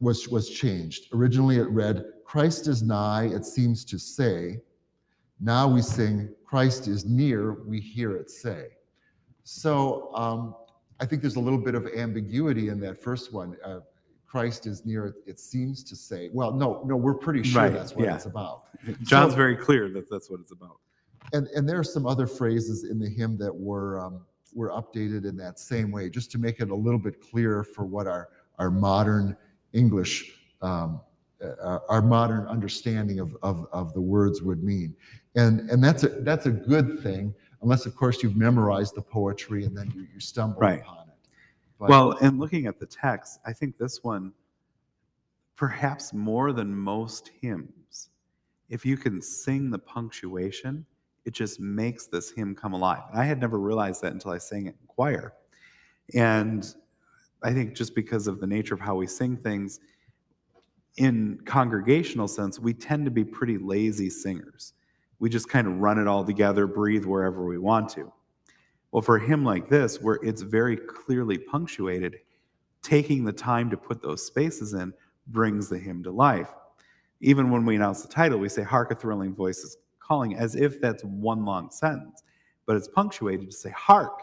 was 0.00 0.28
was 0.28 0.48
changed. 0.50 1.08
Originally, 1.12 1.56
it 1.56 1.68
read, 1.68 2.04
"Christ 2.24 2.68
is 2.68 2.82
nigh." 2.82 3.24
It 3.26 3.44
seems 3.44 3.84
to 3.86 3.98
say. 3.98 4.60
Now 5.40 5.68
we 5.68 5.82
sing, 5.82 6.28
"Christ 6.44 6.86
is 6.88 7.04
near." 7.04 7.62
We 7.64 7.80
hear 7.80 8.16
it 8.16 8.30
say. 8.30 8.68
So 9.42 10.14
um, 10.14 10.54
I 11.00 11.06
think 11.06 11.20
there's 11.22 11.36
a 11.36 11.40
little 11.40 11.58
bit 11.58 11.74
of 11.74 11.86
ambiguity 11.86 12.68
in 12.68 12.80
that 12.80 13.02
first 13.02 13.32
one. 13.32 13.56
Uh, 13.64 13.80
Christ 14.26 14.66
is 14.66 14.84
near. 14.86 15.14
It 15.26 15.38
seems 15.40 15.82
to 15.84 15.96
say. 15.96 16.30
Well, 16.32 16.52
no, 16.52 16.82
no, 16.86 16.96
we're 16.96 17.14
pretty 17.14 17.42
sure 17.42 17.62
Right, 17.62 17.72
that's 17.72 17.94
what 17.94 18.04
yeah. 18.06 18.14
it's 18.14 18.26
about. 18.26 18.64
John's 19.02 19.32
So- 19.32 19.36
very 19.36 19.56
clear 19.56 19.88
that 19.90 20.08
that's 20.10 20.30
what 20.30 20.40
it's 20.40 20.52
about. 20.52 20.76
and 21.32 21.46
and 21.48 21.68
there 21.68 21.78
are 21.78 21.84
some 21.84 22.06
other 22.06 22.26
phrases 22.26 22.84
in 22.84 22.98
the 22.98 23.08
hymn 23.08 23.36
that 23.38 23.54
were 23.54 23.98
um, 24.04 24.20
were 24.54 24.70
updated 24.70 25.24
in 25.26 25.36
that 25.36 25.58
same 25.58 25.90
way, 25.90 26.08
just 26.08 26.30
to 26.32 26.38
make 26.38 26.60
it 26.60 26.70
a 26.70 26.74
little 26.74 26.98
bit 26.98 27.20
clearer 27.20 27.64
for 27.64 27.84
what 27.84 28.06
our 28.06 28.28
our 28.58 28.70
modern 28.70 29.36
English, 29.72 30.32
um, 30.62 31.00
uh, 31.42 31.80
our 31.88 32.00
modern 32.00 32.46
understanding 32.46 33.18
of, 33.20 33.36
of 33.42 33.66
of 33.72 33.92
the 33.94 34.00
words 34.00 34.42
would 34.42 34.62
mean, 34.62 34.94
and 35.34 35.68
and 35.70 35.82
that's 35.82 36.04
a 36.04 36.08
that's 36.08 36.46
a 36.46 36.50
good 36.52 37.00
thing, 37.02 37.34
unless 37.62 37.84
of 37.86 37.96
course 37.96 38.22
you've 38.22 38.36
memorized 38.36 38.94
the 38.94 39.02
poetry 39.02 39.64
and 39.64 39.76
then 39.76 39.90
you, 39.94 40.06
you 40.14 40.20
stumble 40.20 40.60
Right. 40.60 40.80
upon 40.80 41.08
it. 41.08 41.14
But- 41.78 41.88
Well, 41.90 42.12
and 42.20 42.38
looking 42.38 42.66
at 42.66 42.78
the 42.78 42.86
text, 42.86 43.40
I 43.44 43.52
think 43.52 43.76
this 43.76 44.04
one, 44.04 44.32
perhaps 45.56 46.12
more 46.12 46.52
than 46.52 46.74
most 46.74 47.30
hymns, 47.40 48.10
if 48.68 48.86
you 48.86 48.96
can 48.96 49.20
sing 49.20 49.70
the 49.70 49.78
punctuation, 49.78 50.86
it 51.24 51.32
just 51.32 51.60
makes 51.60 52.06
this 52.06 52.30
hymn 52.30 52.54
come 52.54 52.72
alive. 52.72 53.02
And 53.10 53.20
I 53.20 53.24
had 53.24 53.40
never 53.40 53.58
realized 53.58 54.02
that 54.02 54.12
until 54.12 54.30
I 54.30 54.38
sang 54.38 54.66
it 54.66 54.76
in 54.80 54.86
choir. 54.86 55.32
And 56.14 56.66
I 57.42 57.52
think 57.52 57.74
just 57.74 57.94
because 57.94 58.26
of 58.26 58.40
the 58.40 58.46
nature 58.46 58.74
of 58.74 58.80
how 58.80 58.94
we 58.94 59.06
sing 59.06 59.36
things, 59.36 59.80
in 60.96 61.40
congregational 61.44 62.28
sense, 62.28 62.58
we 62.58 62.72
tend 62.72 63.04
to 63.04 63.10
be 63.10 63.24
pretty 63.24 63.58
lazy 63.58 64.08
singers. 64.08 64.74
We 65.18 65.28
just 65.28 65.48
kind 65.48 65.66
of 65.66 65.78
run 65.78 65.98
it 65.98 66.06
all 66.06 66.24
together, 66.24 66.66
breathe 66.66 67.04
wherever 67.04 67.46
we 67.46 67.58
want 67.58 67.88
to. 67.90 68.12
Well, 68.92 69.02
for 69.02 69.16
a 69.16 69.26
hymn 69.26 69.44
like 69.44 69.68
this, 69.68 70.00
where 70.00 70.20
it's 70.22 70.42
very 70.42 70.76
clearly 70.76 71.38
punctuated, 71.38 72.18
taking 72.82 73.24
the 73.24 73.32
time 73.32 73.70
to 73.70 73.76
put 73.76 74.02
those 74.02 74.24
spaces 74.24 74.74
in 74.74 74.92
brings 75.26 75.68
the 75.68 75.78
hymn 75.78 76.02
to 76.04 76.10
life. 76.10 76.52
Even 77.20 77.50
when 77.50 77.64
we 77.64 77.76
announce 77.76 78.02
the 78.02 78.08
title, 78.08 78.38
we 78.38 78.48
say, 78.48 78.62
Hark 78.62 78.90
a 78.90 78.94
thrilling 78.94 79.34
voice 79.34 79.58
is 79.58 79.78
calling, 80.06 80.36
as 80.36 80.54
if 80.54 80.80
that's 80.80 81.02
one 81.04 81.44
long 81.44 81.70
sentence. 81.70 82.22
But 82.66 82.76
it's 82.76 82.88
punctuated 82.88 83.50
to 83.50 83.56
say, 83.56 83.70
Hark, 83.70 84.20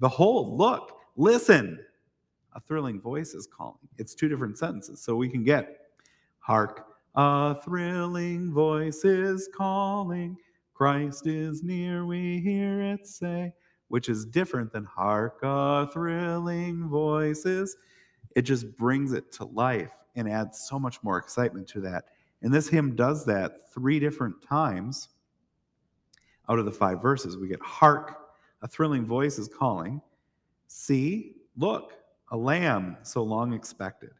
behold, 0.00 0.56
look, 0.56 0.98
listen. 1.16 1.78
A 2.54 2.60
thrilling 2.60 3.00
voice 3.00 3.34
is 3.34 3.46
calling. 3.46 3.88
It's 3.98 4.14
two 4.14 4.28
different 4.28 4.56
sentences. 4.56 5.02
So 5.02 5.14
we 5.14 5.28
can 5.28 5.44
get, 5.44 5.78
Hark, 6.38 6.86
a 7.14 7.54
thrilling 7.64 8.52
voice 8.52 9.04
is 9.04 9.48
calling. 9.54 10.36
Christ 10.76 11.26
is 11.26 11.62
near, 11.62 12.04
we 12.04 12.38
hear 12.40 12.82
it 12.82 13.06
say, 13.06 13.54
which 13.88 14.10
is 14.10 14.26
different 14.26 14.70
than 14.70 14.84
hark, 14.84 15.38
a 15.42 15.86
thrilling 15.86 16.86
voices. 16.90 17.78
It 18.34 18.42
just 18.42 18.76
brings 18.76 19.14
it 19.14 19.32
to 19.32 19.46
life 19.46 19.92
and 20.16 20.28
adds 20.28 20.66
so 20.68 20.78
much 20.78 21.02
more 21.02 21.16
excitement 21.16 21.66
to 21.68 21.80
that. 21.80 22.04
And 22.42 22.52
this 22.52 22.68
hymn 22.68 22.94
does 22.94 23.24
that 23.24 23.72
three 23.72 23.98
different 23.98 24.42
times 24.42 25.08
out 26.48 26.58
of 26.58 26.64
the 26.64 26.72
five 26.72 27.02
verses. 27.02 27.36
We 27.36 27.48
get 27.48 27.60
hark, 27.60 28.18
a 28.62 28.68
thrilling 28.68 29.04
voice 29.04 29.38
is 29.38 29.48
calling. 29.48 30.00
See, 30.68 31.36
look, 31.56 31.92
a 32.30 32.36
lamb 32.36 32.96
so 33.02 33.22
long 33.22 33.52
expected. 33.52 34.10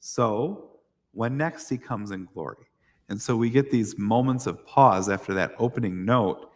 So, 0.00 0.70
when 1.12 1.36
next 1.36 1.68
he 1.68 1.78
comes 1.78 2.10
in 2.10 2.26
glory. 2.32 2.66
And 3.08 3.20
so 3.20 3.36
we 3.36 3.50
get 3.50 3.70
these 3.70 3.98
moments 3.98 4.46
of 4.46 4.66
pause 4.66 5.08
after 5.08 5.34
that 5.34 5.52
opening 5.58 6.04
note 6.04 6.50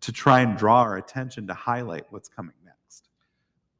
to 0.00 0.12
try 0.12 0.40
and 0.40 0.56
draw 0.56 0.80
our 0.80 0.96
attention 0.98 1.46
to 1.46 1.54
highlight 1.54 2.04
what's 2.10 2.28
coming 2.28 2.54
next. 2.64 3.08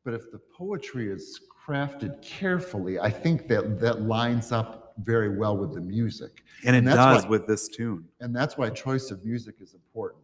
But 0.04 0.14
if 0.14 0.30
the 0.30 0.38
poetry 0.38 1.10
is 1.10 1.40
crafted 1.66 2.22
carefully, 2.22 2.98
I 2.98 3.10
think 3.10 3.48
that 3.48 3.80
that 3.80 4.02
lines 4.02 4.52
up 4.52 4.85
very 5.02 5.36
well 5.36 5.56
with 5.56 5.74
the 5.74 5.80
music. 5.80 6.42
And 6.64 6.74
it 6.74 6.80
And 6.80 6.88
that's 6.88 6.96
does 6.96 7.22
why- 7.24 7.28
with 7.30 7.46
this 7.46 7.68
tune. 7.68 8.04
And 8.20 8.34
that's 8.34 8.56
why 8.56 8.70
choice 8.70 9.10
of 9.10 9.24
music 9.24 9.56
is 9.60 9.74
important. 9.74 10.22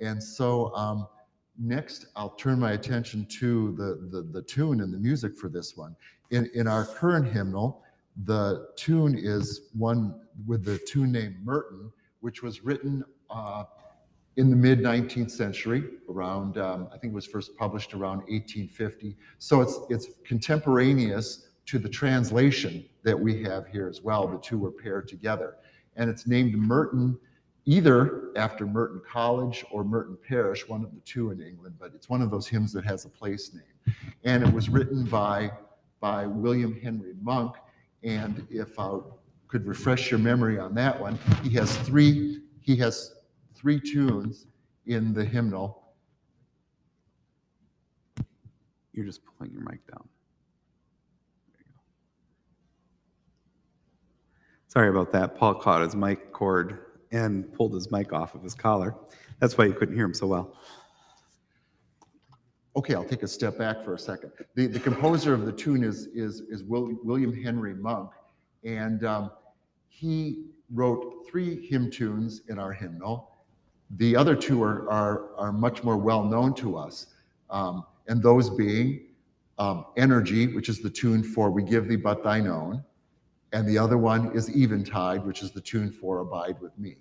And 0.00 0.22
so 0.22 0.74
um, 0.74 1.06
next, 1.58 2.06
I'll 2.16 2.30
turn 2.30 2.58
my 2.58 2.72
attention 2.72 3.26
to 3.40 3.72
the, 3.72 4.08
the, 4.10 4.22
the 4.22 4.42
tune 4.42 4.80
and 4.80 4.92
the 4.92 4.98
music 4.98 5.36
for 5.36 5.48
this 5.48 5.76
one. 5.76 5.94
In, 6.30 6.48
in 6.54 6.66
our 6.66 6.84
current 6.86 7.26
hymnal, 7.26 7.82
the 8.24 8.68
tune 8.76 9.16
is 9.16 9.68
one 9.76 10.14
with 10.46 10.64
the 10.64 10.78
tune 10.78 11.12
name 11.12 11.36
Merton, 11.44 11.90
which 12.20 12.42
was 12.42 12.64
written 12.64 13.04
uh, 13.30 13.64
in 14.36 14.48
the 14.50 14.56
mid 14.56 14.78
19th 14.80 15.30
century, 15.30 15.84
around 16.08 16.56
um, 16.56 16.88
I 16.94 16.98
think 16.98 17.12
it 17.12 17.14
was 17.14 17.26
first 17.26 17.56
published 17.56 17.94
around 17.94 18.18
1850. 18.28 19.16
So 19.38 19.60
it's 19.60 19.78
it's 19.90 20.06
contemporaneous 20.24 21.48
to 21.70 21.78
the 21.78 21.88
translation 21.88 22.84
that 23.02 23.18
we 23.18 23.42
have 23.42 23.66
here 23.66 23.88
as 23.88 24.02
well. 24.02 24.26
The 24.26 24.38
two 24.38 24.58
were 24.58 24.72
paired 24.72 25.08
together, 25.08 25.56
and 25.96 26.10
it's 26.10 26.26
named 26.26 26.54
Merton 26.54 27.18
either 27.64 28.30
after 28.36 28.66
Merton 28.66 29.00
College 29.08 29.64
or 29.70 29.84
Merton 29.84 30.16
Parish, 30.26 30.68
one 30.68 30.82
of 30.82 30.94
the 30.94 31.00
two 31.00 31.30
in 31.30 31.40
England. 31.40 31.76
But 31.78 31.92
it's 31.94 32.08
one 32.08 32.22
of 32.22 32.30
those 32.30 32.48
hymns 32.48 32.72
that 32.72 32.84
has 32.84 33.04
a 33.04 33.08
place 33.08 33.52
name, 33.54 33.94
and 34.24 34.42
it 34.42 34.52
was 34.52 34.68
written 34.68 35.04
by 35.04 35.50
by 36.00 36.26
William 36.26 36.78
Henry 36.80 37.14
Monk. 37.20 37.54
And 38.02 38.46
if 38.50 38.78
I 38.78 38.98
could 39.46 39.66
refresh 39.66 40.10
your 40.10 40.18
memory 40.20 40.58
on 40.58 40.74
that 40.74 40.98
one, 40.98 41.18
he 41.42 41.50
has 41.50 41.76
three 41.78 42.40
he 42.62 42.76
has 42.76 43.14
three 43.54 43.80
tunes 43.80 44.46
in 44.86 45.12
the 45.12 45.24
hymnal. 45.24 45.92
You're 48.92 49.06
just 49.06 49.20
pulling 49.24 49.52
your 49.52 49.62
mic 49.62 49.86
down. 49.86 50.08
There 51.52 51.60
you 51.60 51.72
go. 51.72 51.80
Sorry 54.70 54.88
about 54.88 55.10
that. 55.10 55.34
Paul 55.34 55.56
caught 55.56 55.82
his 55.82 55.96
mic 55.96 56.32
cord 56.32 56.78
and 57.10 57.52
pulled 57.52 57.74
his 57.74 57.90
mic 57.90 58.12
off 58.12 58.36
of 58.36 58.42
his 58.44 58.54
collar. 58.54 58.94
That's 59.40 59.58
why 59.58 59.64
you 59.64 59.72
couldn't 59.72 59.96
hear 59.96 60.04
him 60.04 60.14
so 60.14 60.28
well. 60.28 60.56
Okay, 62.76 62.94
I'll 62.94 63.04
take 63.04 63.24
a 63.24 63.28
step 63.28 63.58
back 63.58 63.84
for 63.84 63.94
a 63.94 63.98
second. 63.98 64.30
The, 64.54 64.68
the 64.68 64.78
composer 64.78 65.34
of 65.34 65.44
the 65.44 65.50
tune 65.50 65.82
is, 65.82 66.06
is, 66.14 66.42
is 66.42 66.62
Will, 66.62 66.96
William 67.02 67.34
Henry 67.34 67.74
Monk, 67.74 68.12
and 68.62 69.04
um, 69.04 69.32
he 69.88 70.44
wrote 70.72 71.26
three 71.28 71.66
hymn 71.66 71.90
tunes 71.90 72.42
in 72.48 72.60
our 72.60 72.72
hymnal. 72.72 73.38
The 73.96 74.14
other 74.14 74.36
two 74.36 74.62
are, 74.62 74.88
are, 74.88 75.34
are 75.36 75.52
much 75.52 75.82
more 75.82 75.96
well 75.96 76.22
known 76.22 76.54
to 76.54 76.76
us, 76.76 77.06
um, 77.50 77.84
and 78.06 78.22
those 78.22 78.48
being 78.48 79.08
um, 79.58 79.86
Energy, 79.96 80.46
which 80.54 80.68
is 80.68 80.78
the 80.78 80.90
tune 80.90 81.24
for 81.24 81.50
We 81.50 81.64
Give 81.64 81.88
Thee 81.88 81.96
But 81.96 82.22
Thine 82.22 82.46
Own, 82.46 82.84
and 83.52 83.68
the 83.68 83.78
other 83.78 83.98
one 83.98 84.32
is 84.32 84.48
Eventide, 84.56 85.24
which 85.26 85.42
is 85.42 85.50
the 85.50 85.60
tune 85.60 85.90
for 85.90 86.20
Abide 86.20 86.60
with 86.60 86.76
Me. 86.78 86.96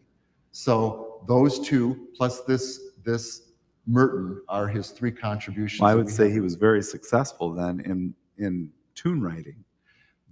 So 0.51 1.23
those 1.27 1.59
two, 1.59 2.07
plus 2.15 2.41
this, 2.41 2.91
this 3.03 3.51
Merton, 3.85 4.41
are 4.49 4.67
his 4.67 4.89
three 4.89 5.11
contributions. 5.11 5.81
Well, 5.81 5.91
I 5.91 5.95
would 5.95 6.09
say 6.09 6.25
have. 6.25 6.33
he 6.33 6.39
was 6.39 6.55
very 6.55 6.81
successful 6.81 7.53
then 7.53 7.81
in, 7.81 8.13
in 8.37 8.71
tune 8.95 9.21
writing. 9.21 9.63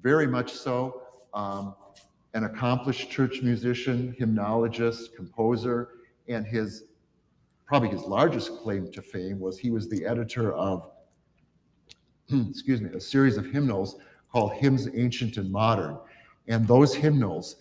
very 0.01 0.27
much 0.27 0.51
so. 0.51 1.01
Um, 1.33 1.75
an 2.33 2.43
accomplished 2.43 3.09
church 3.09 3.41
musician, 3.41 4.15
hymnologist, 4.17 5.15
composer, 5.15 5.89
and 6.27 6.45
his 6.45 6.83
probably 7.65 7.89
his 7.89 8.01
largest 8.01 8.57
claim 8.57 8.89
to 8.91 9.01
fame 9.01 9.39
was 9.39 9.57
he 9.59 9.69
was 9.71 9.89
the 9.89 10.05
editor 10.05 10.53
of, 10.55 10.89
excuse 12.49 12.79
me, 12.81 12.89
a 12.95 12.99
series 12.99 13.37
of 13.37 13.45
hymnals 13.45 13.97
called 14.31 14.53
Hymns 14.53 14.87
Ancient 14.93 15.37
and 15.37 15.51
Modern. 15.51 15.97
And 16.47 16.67
those 16.67 16.93
hymnals 16.93 17.57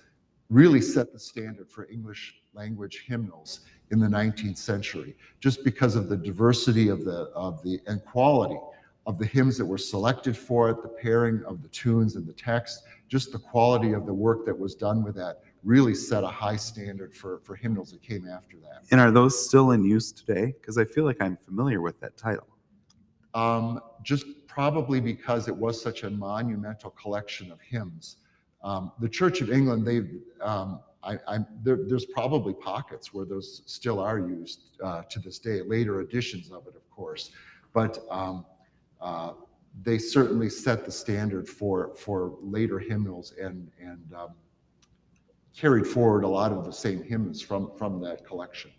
really 0.51 0.81
set 0.81 1.13
the 1.13 1.19
standard 1.19 1.71
for 1.71 1.89
English 1.91 2.43
language 2.55 3.05
hymnals 3.07 3.61
in 3.91 4.01
the 4.01 4.07
19th 4.07 4.57
century, 4.57 5.17
just 5.41 5.63
because 5.65 5.97
of 5.97 6.09
the 6.09 6.17
diversity 6.17 6.89
of 6.89 7.05
the, 7.05 7.31
of 7.35 7.63
the, 7.63 7.81
and 7.87 8.05
quality 8.05 8.59
of 9.07 9.19
the 9.19 9.27
hymns 9.27 9.57
that 9.57 9.65
were 9.65 9.79
selected 9.79 10.37
for 10.37 10.71
it, 10.71 10.83
the 10.83 10.89
pairing 10.89 11.43
of 11.47 11.63
the 11.63 11.69
tunes 11.69 12.17
and 12.17 12.27
the 12.27 12.33
text, 12.33 12.83
just 13.09 13.31
the 13.31 13.39
quality 13.39 13.93
of 13.93 14.05
the 14.05 14.15
work 14.15 14.45
that 14.45 14.59
was 14.59 14.75
done 14.75 15.05
with 15.05 15.15
that 15.15 15.43
really 15.63 15.95
set 15.95 16.25
a 16.25 16.29
high 16.29 16.57
standard 16.57 17.15
for, 17.15 17.41
for 17.45 17.55
hymnals 17.55 17.93
that 17.93 18.03
came 18.03 18.27
after 18.29 18.57
that. 18.59 18.83
And 18.91 19.01
are 19.01 19.11
those 19.11 19.47
still 19.47 19.73
in 19.73 19.85
use 19.85 20.11
today? 20.13 20.55
Because 20.61 20.79
I 20.79 20.85
feel 20.85 21.05
like 21.05 21.19
I'm 21.21 21.37
familiar 21.37 21.81
with 21.81 22.01
that 22.01 22.17
title. 22.17 22.49
Um, 23.37 23.81
just 24.03 24.25
probably 24.46 24.99
because 24.99 25.46
it 25.46 25.55
was 25.55 25.83
such 25.83 26.03
a 26.05 26.11
monumental 26.11 26.90
collection 26.90 27.53
of 27.53 27.61
hymns. 27.61 28.16
Um, 28.64 28.92
the 28.99 29.09
Church 29.11 29.42
of 29.42 29.51
England, 29.51 29.87
they, 29.87 29.99
um, 30.42 30.81
I, 31.03 31.18
I, 31.29 31.38
there, 31.62 31.81
there's 31.87 32.07
probably 32.07 32.55
pockets 32.55 33.12
where 33.12 33.27
those 33.27 33.61
still 33.66 34.01
are 34.01 34.18
used 34.18 34.79
uh, 34.83 35.03
to 35.11 35.18
this 35.20 35.38
day, 35.38 35.61
later 35.61 36.01
editions 36.01 36.51
of 36.51 36.66
it, 36.66 36.75
of 36.75 36.88
course. 36.88 37.33
But 37.75 37.99
um, 38.11 38.46
uh, 39.03 39.33
they 39.83 39.99
certainly 39.99 40.49
set 40.49 40.87
the 40.87 40.90
standard 40.90 41.46
for, 41.46 41.94
for 41.94 42.38
later 42.40 42.79
hymnals 42.79 43.35
and, 43.38 43.70
and 43.79 44.14
um, 44.16 44.31
carried 45.55 45.87
forward 45.87 46.25
a 46.25 46.29
lot 46.29 46.53
of 46.53 46.64
the 46.64 46.72
same 46.72 47.03
hymns 47.03 47.42
from, 47.42 47.70
from 47.77 48.01
that 48.01 48.25
collection. 48.27 48.70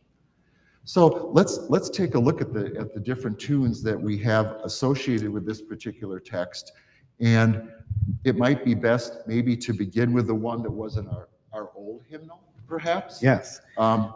So 0.88 1.32
let's, 1.34 1.60
let's 1.68 1.90
take 1.90 2.16
a 2.16 2.20
look 2.20 2.40
at 2.40 2.54
the, 2.54 2.74
at 2.80 2.94
the 2.94 3.00
different 3.02 3.38
tunes 3.38 3.84
that 3.84 4.00
we 4.00 4.18
have 4.20 4.62
associated 4.64 5.30
with 5.30 5.46
this 5.46 5.62
particular 5.62 6.18
text. 6.18 6.72
And 7.20 7.70
it 8.24 8.38
might 8.38 8.64
be 8.64 8.74
best 8.74 9.18
maybe 9.28 9.58
to 9.58 9.74
begin 9.74 10.14
with 10.14 10.28
the 10.28 10.36
one 10.36 10.64
that 10.64 10.72
was 10.72 10.96
in 10.96 11.06
our, 11.10 11.28
our 11.52 11.72
old 11.76 12.04
hymnal, 12.10 12.40
perhaps? 12.70 13.22
Yes. 13.22 13.60
Um, 13.78 14.14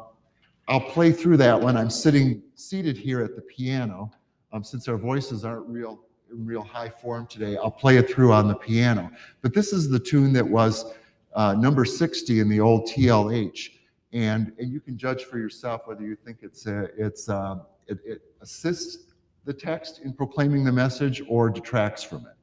I'll 0.69 0.79
play 0.79 1.11
through 1.11 1.35
that 1.37 1.59
one. 1.59 1.75
I'm 1.75 1.89
sitting 1.89 2.41
seated 2.55 2.95
here 2.95 3.21
at 3.21 3.35
the 3.35 3.41
piano. 3.41 4.09
Um, 4.53 4.63
since 4.63 4.87
our 4.87 4.97
voices 4.97 5.43
aren't 5.43 5.67
real 5.67 5.99
in 6.31 6.45
real 6.45 6.63
high 6.63 6.87
form 6.87 7.27
today, 7.27 7.57
I'll 7.57 7.69
play 7.69 7.97
it 7.97 8.09
through 8.09 8.31
on 8.31 8.47
the 8.47 8.55
piano. 8.55 9.11
But 9.41 9.53
this 9.53 9.73
is 9.73 9.89
the 9.89 9.99
tune 9.99 10.31
that 10.33 10.47
was 10.47 10.93
uh, 11.33 11.53
number 11.53 11.83
60 11.83 12.39
in 12.39 12.47
the 12.47 12.61
old 12.61 12.87
TLH, 12.87 13.71
and, 14.13 14.51
and 14.59 14.71
you 14.71 14.79
can 14.79 14.97
judge 14.97 15.25
for 15.25 15.37
yourself 15.37 15.81
whether 15.85 16.03
you 16.03 16.15
think 16.15 16.39
it's 16.41 16.67
uh, 16.67 16.87
it's 16.97 17.29
uh, 17.29 17.59
it, 17.87 17.99
it 18.05 18.21
assists 18.41 19.11
the 19.45 19.53
text 19.53 20.01
in 20.03 20.13
proclaiming 20.13 20.63
the 20.63 20.71
message 20.71 21.21
or 21.27 21.49
detracts 21.49 22.03
from 22.03 22.25
it. 22.25 22.35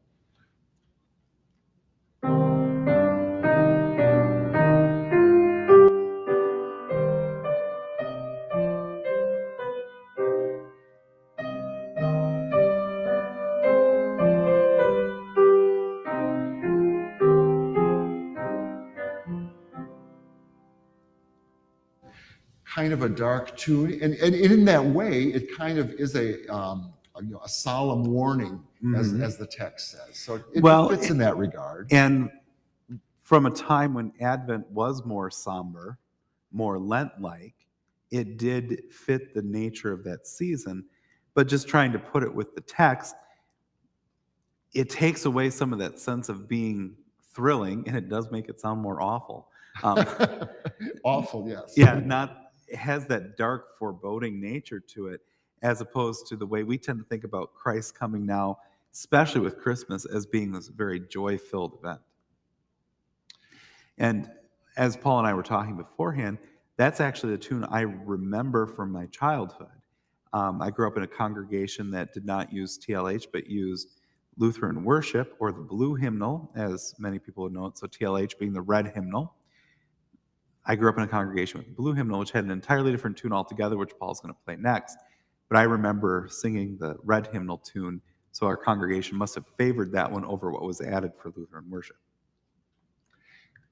Kind 22.75 22.93
of 22.93 23.03
a 23.03 23.09
dark 23.09 23.57
tune, 23.57 23.99
and, 24.03 24.15
and 24.15 24.35
in 24.35 24.65
that 24.67 24.85
way, 24.85 25.25
it 25.25 25.55
kind 25.57 25.79
of 25.79 25.91
is 25.93 26.15
a, 26.17 26.47
um, 26.55 26.93
a, 27.17 27.23
you 27.23 27.31
know, 27.31 27.41
a 27.45 27.49
solemn 27.49 28.05
warning, 28.05 28.63
as, 28.97 29.13
Mhm. 29.13 29.23
as 29.23 29.37
the 29.39 29.47
text 29.47 29.91
says. 29.93 30.17
So 30.19 30.37
it 30.55 30.63
Well, 30.63 30.89
fits 30.89 31.11
in 31.11 31.19
that 31.19 31.37
regard. 31.37 31.89
And 31.91 32.31
from 33.23 33.47
a 33.47 33.51
time 33.51 33.95
when 33.95 34.13
Advent 34.21 34.71
was 34.71 35.05
more 35.05 35.31
somber, 35.31 35.99
more 36.53 36.79
Lent 36.79 37.11
like, 37.21 37.55
it 38.11 38.39
did 38.39 38.83
fit 38.91 39.35
the 39.35 39.43
nature 39.43 39.93
of 39.93 40.05
that 40.05 40.27
season. 40.27 40.85
But 41.35 41.47
just 41.49 41.69
trying 41.69 41.93
to 41.93 41.99
put 41.99 42.23
it 42.23 42.35
with 42.35 42.55
the 42.55 42.61
text, 42.63 43.15
it 44.75 44.91
takes 44.91 45.25
away 45.25 45.51
some 45.51 45.73
of 45.73 45.79
that 45.79 45.99
sense 45.99 46.29
of 46.29 46.49
being 46.49 46.97
thrilling 47.35 47.85
and 47.87 47.97
it 47.97 48.09
does 48.09 48.31
make 48.31 48.49
it 48.49 48.61
sound 48.61 48.81
more 48.81 49.01
awful. 49.03 49.49
Um, 49.83 50.05
Awful, 51.05 51.49
yes. 51.49 51.75
yeah, 51.77 52.01
not 52.01 52.48
has 52.75 53.07
that 53.07 53.37
dark 53.37 53.79
foreboding 53.79 54.41
nature 54.41 54.81
to 54.81 55.09
it, 55.09 55.21
as 55.63 55.81
opposed 55.81 56.27
to 56.29 56.37
the 56.37 56.47
way 56.47 56.63
we 56.63 56.79
tend 56.79 56.99
to 56.99 57.05
think 57.05 57.25
about 57.25 57.55
Christ 57.55 57.95
coming 57.95 58.25
now, 58.25 58.59
especially 58.93 59.41
with 59.41 59.59
Christmas, 59.59 60.05
as 60.05 60.27
being 60.27 60.53
this 60.53 60.69
very 60.69 61.01
joy-filled 61.01 61.79
event. 61.81 62.01
And 63.99 64.31
as 64.77 64.97
Paul 64.97 65.19
and 65.19 65.27
I 65.27 65.35
were 65.35 65.43
talking 65.43 65.77
beforehand, 65.77 66.39
that's 66.77 67.01
actually 67.01 67.33
the 67.33 67.39
tune 67.39 67.65
I 67.65 67.81
remember 67.81 68.67
from 68.67 68.93
my 68.93 69.07
childhood. 69.07 69.69
Um, 70.33 70.63
I 70.63 70.71
grew 70.71 70.87
up 70.87 70.97
in 70.97 71.03
a 71.03 71.09
congregation 71.09 71.91
that 71.91 72.13
did 72.13 72.25
not 72.25 72.53
use 72.53 72.79
TLH, 72.79 73.27
but 73.33 73.49
used 73.49 73.99
Lutheran 74.37 74.85
worship 74.85 75.35
or 75.41 75.51
the 75.51 75.61
blue 75.61 75.97
hymnal, 75.97 76.51
as 76.55 76.95
many 76.99 77.19
people 77.19 77.45
would 77.45 77.53
know 77.53 77.67
it. 77.67 77.79
So 77.79 77.87
TLH 77.89 78.39
being 78.39 78.53
the 78.53 78.61
red 78.61 78.93
hymnal. 78.95 79.35
I 80.69 80.77
grew 80.77 80.91
up 80.91 80.99
in 80.99 81.03
a 81.03 81.09
congregation 81.09 81.59
with 81.59 81.67
the 81.67 81.73
blue 81.73 81.95
hymnal, 81.95 82.21
which 82.21 82.31
had 82.31 82.45
an 82.45 82.51
entirely 82.51 82.93
different 82.93 83.17
tune 83.17 83.33
altogether, 83.33 83.79
which 83.79 83.93
Paul's 83.99 84.21
going 84.21 84.35
to 84.35 84.41
play 84.45 84.57
next. 84.57 84.99
But 85.49 85.57
I 85.57 85.63
remember 85.63 86.29
singing 86.31 86.77
the 86.79 86.97
red 87.03 87.27
hymnal 87.29 87.57
tune, 87.57 88.03
so 88.33 88.47
our 88.47 88.57
congregation 88.57 89.17
must 89.17 89.35
have 89.35 89.47
favored 89.57 89.91
that 89.93 90.13
one 90.13 90.27
over 90.27 90.51
what 90.53 90.63
was 90.63 90.83
added 90.83 91.13
for 91.17 91.33
Lutheran 91.35 91.71
worship. 91.71 91.97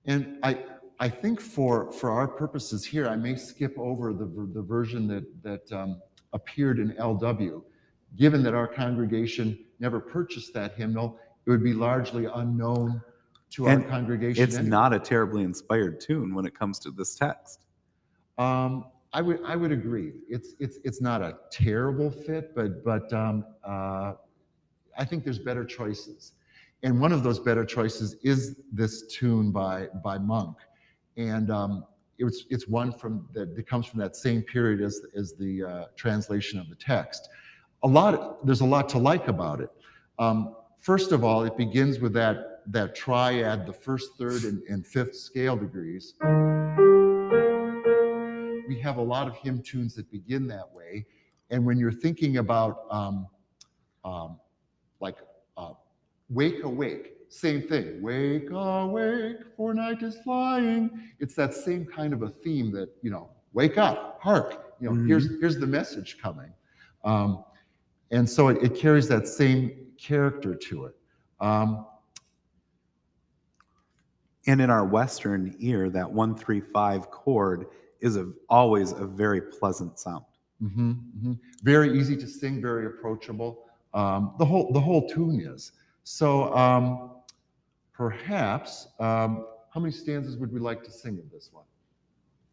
And 0.06 0.38
I, 0.42 0.64
I 0.98 1.10
think 1.10 1.38
for, 1.38 1.92
for 1.92 2.10
our 2.10 2.26
purposes 2.26 2.82
here, 2.82 3.06
I 3.06 3.16
may 3.16 3.36
skip 3.36 3.78
over 3.78 4.14
the, 4.14 4.24
the 4.54 4.62
version 4.62 5.06
that, 5.08 5.42
that 5.42 5.72
um, 5.78 6.00
appeared 6.32 6.78
in 6.78 6.92
LW. 6.92 7.62
Given 8.16 8.42
that 8.44 8.54
our 8.54 8.66
congregation 8.66 9.58
never 9.80 10.00
purchased 10.00 10.54
that 10.54 10.76
hymnal, 10.76 11.18
it 11.44 11.50
would 11.50 11.62
be 11.62 11.74
largely 11.74 12.24
unknown 12.24 13.02
to 13.50 13.68
our 13.68 13.80
congregation. 13.80 14.42
It's 14.42 14.56
anyway. 14.56 14.70
not 14.70 14.92
a 14.92 14.98
terribly 14.98 15.42
inspired 15.42 16.00
tune 16.00 16.34
when 16.34 16.46
it 16.46 16.58
comes 16.58 16.78
to 16.80 16.90
this 16.90 17.14
text. 17.14 17.64
Um, 18.38 18.86
I 19.12 19.22
would, 19.22 19.40
I 19.46 19.56
would 19.56 19.72
agree. 19.72 20.12
It's, 20.28 20.54
it's, 20.58 20.78
it's 20.84 21.00
not 21.00 21.22
a 21.22 21.38
terrible 21.50 22.10
fit, 22.10 22.54
but, 22.54 22.84
but 22.84 23.10
um, 23.12 23.44
uh, 23.64 24.14
I 24.98 25.04
think 25.04 25.24
there's 25.24 25.38
better 25.38 25.64
choices. 25.64 26.32
And 26.82 27.00
one 27.00 27.12
of 27.12 27.22
those 27.22 27.38
better 27.38 27.64
choices 27.64 28.16
is 28.22 28.56
this 28.72 29.06
tune 29.06 29.50
by, 29.50 29.88
by 30.04 30.18
Monk. 30.18 30.58
And 31.16 31.50
um, 31.50 31.84
it's, 32.18 32.44
it's 32.50 32.68
one 32.68 32.92
from 32.92 33.26
that, 33.32 33.56
that 33.56 33.66
comes 33.66 33.86
from 33.86 34.00
that 34.00 34.16
same 34.16 34.42
period 34.42 34.82
as, 34.82 35.00
as 35.16 35.34
the 35.34 35.64
uh, 35.64 35.84
translation 35.96 36.58
of 36.58 36.68
the 36.68 36.76
text. 36.76 37.28
A 37.82 37.88
lot, 37.88 38.44
there's 38.44 38.60
a 38.60 38.66
lot 38.66 38.88
to 38.90 38.98
like 38.98 39.28
about 39.28 39.60
it. 39.60 39.70
Um, 40.18 40.56
first 40.80 41.12
of 41.12 41.24
all, 41.24 41.44
it 41.44 41.56
begins 41.56 42.00
with 42.00 42.12
that, 42.14 42.55
that 42.68 42.94
triad, 42.94 43.66
the 43.66 43.72
first, 43.72 44.16
third, 44.18 44.44
and, 44.44 44.62
and 44.68 44.86
fifth 44.86 45.16
scale 45.16 45.56
degrees 45.56 46.14
we 48.68 48.78
have 48.80 48.96
a 48.96 49.02
lot 49.02 49.28
of 49.28 49.34
hymn 49.36 49.62
tunes 49.62 49.94
that 49.94 50.10
begin 50.10 50.46
that 50.48 50.72
way. 50.72 51.06
And 51.50 51.64
when 51.64 51.78
you're 51.78 51.92
thinking 51.92 52.38
about 52.38 52.84
um, 52.90 53.26
um, 54.04 54.40
like 55.00 55.16
uh, 55.56 55.74
wake 56.28 56.64
awake, 56.64 57.12
same 57.28 57.62
thing. 57.62 58.02
Wake 58.02 58.50
awake, 58.50 59.36
for 59.56 59.74
night 59.74 60.02
is 60.02 60.18
flying. 60.24 61.10
It's 61.18 61.34
that 61.34 61.54
same 61.54 61.86
kind 61.86 62.12
of 62.12 62.22
a 62.22 62.28
theme 62.28 62.72
that 62.72 62.88
you 63.02 63.10
know, 63.10 63.30
wake 63.52 63.78
up, 63.78 64.18
hark. 64.20 64.74
You 64.80 64.90
know, 64.90 64.94
Mhm. 64.96 65.06
here's 65.06 65.40
here's 65.40 65.58
the 65.58 65.66
message 65.66 66.18
coming, 66.18 66.52
um, 67.04 67.44
and 68.10 68.28
so 68.28 68.48
it, 68.48 68.62
it 68.62 68.74
carries 68.74 69.08
that 69.08 69.26
same 69.26 69.86
character 69.98 70.54
to 70.54 70.86
it. 70.86 70.96
Um, 71.40 71.86
And 74.46 74.60
in 74.60 74.70
our 74.70 74.84
Western 74.84 75.54
ear, 75.58 75.90
that 75.90 76.10
135 76.10 77.10
chord 77.10 77.66
is 78.00 78.16
a, 78.16 78.30
always 78.48 78.92
a 78.92 79.06
very 79.06 79.40
pleasant 79.40 79.98
sound. 79.98 80.24
Mhm, 80.62 81.00
mhm. 81.18 81.38
Very 81.62 81.98
easy 81.98 82.16
to 82.16 82.26
sing, 82.26 82.62
very 82.62 82.86
approachable. 82.86 83.64
Um, 83.92 84.34
the 84.38 84.44
whole 84.44 84.72
the 84.72 84.80
whole 84.80 85.08
tune 85.08 85.40
is. 85.40 85.72
So 86.04 86.54
um, 86.54 87.10
perhaps 87.92 88.88
um, 89.00 89.46
how 89.70 89.80
many 89.80 89.92
stanzas 89.92 90.36
would 90.36 90.52
we 90.52 90.60
like 90.60 90.82
to 90.84 90.90
sing 90.90 91.18
of 91.18 91.30
this 91.30 91.50
one? 91.52 91.64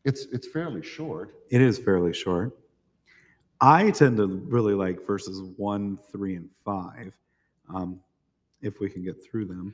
It's 0.04 0.26
it's 0.34 0.48
fairly 0.48 0.82
short. 0.82 1.36
It 1.50 1.62
is 1.62 1.78
fairly 1.78 2.14
short. 2.14 2.58
I 3.62 3.92
tend 3.92 4.18
to 4.18 4.28
really 4.28 4.74
like 4.74 5.06
verses 5.06 5.42
one, 5.56 5.98
three, 6.12 6.36
and 6.36 6.50
five, 6.66 7.18
um, 7.74 8.02
if 8.62 8.82
we 8.82 8.90
can 8.90 9.04
get 9.04 9.24
through 9.24 9.46
them. 9.46 9.74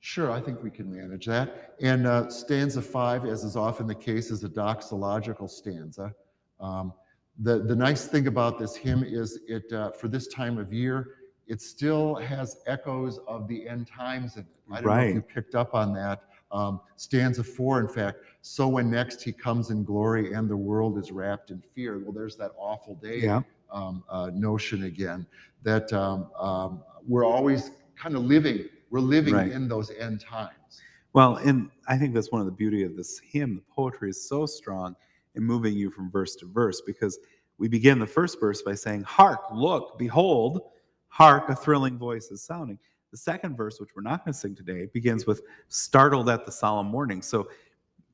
Sure, 0.00 0.30
I 0.30 0.40
think 0.40 0.62
we 0.62 0.70
can 0.70 0.90
manage 0.90 1.26
that. 1.26 1.74
And 1.80 2.06
uh, 2.06 2.30
stanza 2.30 2.80
five, 2.80 3.26
as 3.26 3.44
is 3.44 3.54
often 3.54 3.86
the 3.86 3.94
case, 3.94 4.30
is 4.30 4.42
a 4.44 4.48
doxological 4.48 5.48
stanza. 5.48 6.14
Um, 6.58 6.92
the 7.38 7.58
the 7.58 7.76
nice 7.76 8.06
thing 8.06 8.26
about 8.26 8.58
this 8.58 8.74
hymn 8.74 9.04
is 9.04 9.40
it 9.46 9.70
uh, 9.72 9.90
for 9.92 10.08
this 10.08 10.26
time 10.28 10.58
of 10.58 10.72
year, 10.72 11.08
it 11.46 11.60
still 11.60 12.14
has 12.16 12.58
echoes 12.66 13.18
of 13.28 13.46
the 13.46 13.68
end 13.68 13.86
times 13.86 14.36
in 14.36 14.42
it. 14.42 14.46
I 14.72 14.80
don't 14.80 14.84
know 14.96 15.02
if 15.02 15.14
you 15.14 15.20
picked 15.22 15.54
up 15.54 15.74
on 15.74 15.92
that. 15.94 16.22
Um, 16.52 16.80
stanza 16.96 17.44
four, 17.44 17.78
in 17.80 17.88
fact, 17.88 18.18
so 18.40 18.66
when 18.68 18.90
next 18.90 19.22
he 19.22 19.32
comes 19.32 19.70
in 19.70 19.84
glory 19.84 20.32
and 20.32 20.48
the 20.48 20.56
world 20.56 20.98
is 20.98 21.12
wrapped 21.12 21.50
in 21.50 21.60
fear. 21.60 21.98
Well, 21.98 22.12
there's 22.12 22.36
that 22.36 22.52
awful 22.58 22.94
day 22.96 23.18
Yeah. 23.20 23.42
um, 23.70 24.02
uh, 24.08 24.30
notion 24.34 24.84
again 24.84 25.26
that 25.62 25.92
um, 25.92 26.30
um, 26.38 26.82
we're 27.06 27.24
always 27.24 27.70
kind 27.96 28.16
of 28.16 28.22
living, 28.24 28.68
we're 28.90 29.00
living 29.00 29.34
Right. 29.34 29.50
in 29.52 29.68
those 29.68 29.90
end 29.92 30.20
times. 30.20 30.82
Well, 31.12 31.36
and 31.36 31.70
I 31.88 31.96
think 31.96 32.14
that's 32.14 32.30
one 32.30 32.40
of 32.40 32.46
the 32.46 32.52
beauty 32.52 32.82
of 32.84 32.96
this 32.96 33.18
hymn. 33.18 33.56
The 33.56 33.74
poetry 33.74 34.10
is 34.10 34.28
so 34.28 34.46
strong 34.46 34.94
in 35.34 35.42
moving 35.44 35.74
you 35.74 35.90
from 35.90 36.10
verse 36.10 36.36
to 36.36 36.46
verse 36.46 36.80
because 36.80 37.18
we 37.58 37.68
begin 37.68 37.98
the 37.98 38.06
first 38.06 38.38
verse 38.40 38.62
by 38.62 38.74
saying, 38.74 39.02
Hark, 39.02 39.40
look, 39.52 39.98
behold, 39.98 40.62
hark, 41.08 41.48
a 41.48 41.54
thrilling 41.54 41.98
voice 41.98 42.30
is 42.30 42.42
sounding. 42.42 42.78
The 43.10 43.16
second 43.16 43.56
verse, 43.56 43.80
which 43.80 43.90
we're 43.96 44.02
not 44.02 44.24
going 44.24 44.32
to 44.32 44.38
sing 44.38 44.54
today, 44.54 44.86
begins 44.92 45.26
with 45.26 45.42
startled 45.68 46.28
at 46.28 46.46
the 46.46 46.52
solemn 46.52 46.92
warning. 46.92 47.22
So 47.22 47.48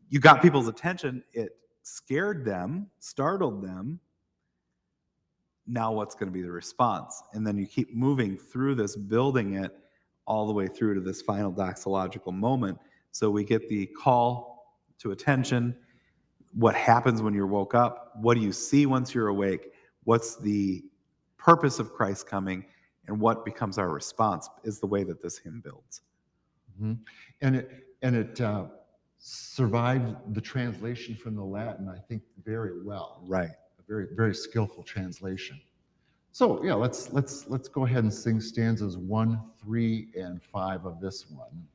you 0.09 0.21
got 0.21 0.41
people's 0.41 0.69
attention. 0.69 1.23
It 1.33 1.59
scared 1.83 2.45
them, 2.45 2.89
startled 2.99 3.63
them. 3.63 4.01
Now, 5.67 5.93
what's 5.93 6.15
going 6.15 6.29
to 6.29 6.33
be 6.33 6.43
the 6.43 6.51
response? 6.51 7.23
And 7.35 7.47
then 7.47 7.59
you 7.59 7.67
keep 7.67 7.95
moving 7.95 8.37
through 8.37 8.77
this, 8.77 8.97
building 8.97 9.55
it 9.55 9.77
all 10.27 10.47
the 10.47 10.53
way 10.53 10.67
through 10.67 10.95
to 10.95 11.01
this 11.01 11.23
final 11.23 11.53
doxological 11.53 12.33
moment. 12.33 12.79
So 13.13 13.31
we 13.31 13.45
get 13.45 13.69
the 13.69 13.87
call 13.87 14.77
to 14.99 15.13
attention. 15.13 15.77
What 16.53 16.75
happens 16.75 17.23
when 17.23 17.35
you're 17.35 17.47
woke 17.47 17.75
up? 17.75 18.13
What 18.21 18.35
do 18.35 18.41
you 18.41 18.53
see 18.53 18.87
once 18.87 19.15
you're 19.15 19.29
awake? 19.29 19.73
What's 20.05 20.37
the 20.37 20.85
purpose 21.37 21.79
of 21.79 21.93
Christ 21.93 22.27
coming? 22.27 22.65
And 23.07 23.21
what 23.21 23.45
becomes 23.45 23.79
our 23.79 23.89
response 23.89 24.49
is 24.65 24.81
the 24.81 24.87
way 24.87 25.05
that 25.05 25.23
this 25.23 25.39
hymn 25.39 25.61
builds. 25.63 26.03
Mhm. 26.81 26.99
And 27.41 27.57
it, 27.57 27.87
and 28.03 28.17
it 28.17 28.41
uh, 28.41 28.67
survived 29.19 30.35
the 30.35 30.41
translation 30.41 31.15
from 31.15 31.37
the 31.37 31.45
Latin, 31.45 31.89
I 31.89 31.99
think, 31.99 32.23
very 32.45 32.83
well. 32.83 33.23
Right. 33.27 33.51
A 33.51 33.83
very, 33.87 34.09
very 34.15 34.35
skillful 34.35 34.83
translation. 34.83 35.61
So 36.37 36.63
yeah, 36.63 36.75
let's 36.75 37.15
let's 37.15 37.49
let's 37.49 37.67
go 37.67 37.87
ahead 37.87 38.05
and 38.05 38.13
sing 38.13 38.43
stanzas 38.43 38.99
one, 38.99 39.41
three, 39.59 40.09
and 40.15 40.43
five 40.43 40.85
of 40.85 41.01
this 41.01 41.25
one. 41.31 41.67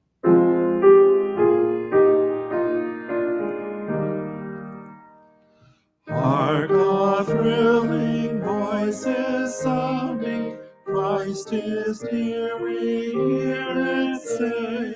Hark, 6.08 6.70
a 6.70 7.26
thrilling 7.26 8.40
voice 8.44 9.04
is 9.08 9.56
sounding. 9.62 10.60
Christ 10.86 11.54
is 11.54 12.04
near, 12.12 12.64
we 12.64 13.14
hear 13.14 14.14
it 14.14 14.22
say. 14.22 14.96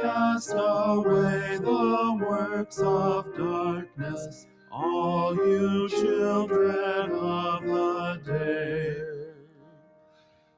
Cast 0.00 0.52
away 0.52 1.58
the 1.60 2.24
works 2.24 2.78
of 2.78 3.36
darkness, 3.36 4.46
all 4.72 5.36
you 5.36 5.88
children 5.90 7.12
of 7.12 7.62
the 7.64 8.20
day. 8.24 8.96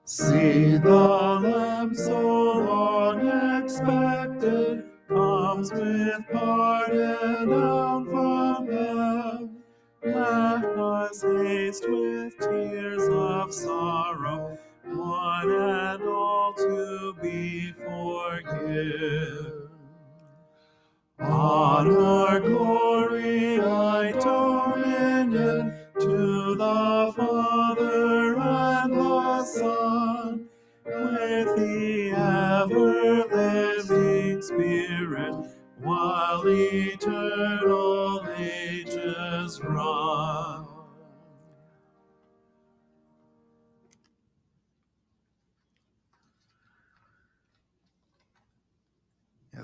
See 0.05 0.79
the 0.79 0.91
Lamb 0.91 1.95
so 1.95 2.21
long 2.21 3.27
expected 3.63 4.85
comes 5.09 5.73
with 5.73 6.25
pardon 6.33 7.51
down 7.51 8.07
from 8.07 8.69
heaven. 8.73 9.63
Jesus 10.05 11.23
haste 11.23 11.89
with 11.89 12.39
tears 12.39 13.09
of 13.11 13.53
sorrow, 13.55 14.59
one 14.85 15.51
and 15.51 16.03
all 16.05 16.55
to 16.55 17.15
be 17.23 17.73
forgiven. 17.73 19.64
Honor, 21.21 22.41
glory, 22.41 23.59
dominion 24.21 25.73
to 26.01 26.55
the 26.57 27.13
Father 27.17 28.37
and 28.37 28.93
the 28.93 29.45
Son, 29.45 30.49
with 30.85 31.57
the 31.57 32.11
ever 32.17 33.27
living 33.35 34.43
Spirit, 34.43 35.35
while 35.83 36.43
eternal 36.47 38.27
ages 38.37 39.61
run. 39.63 40.54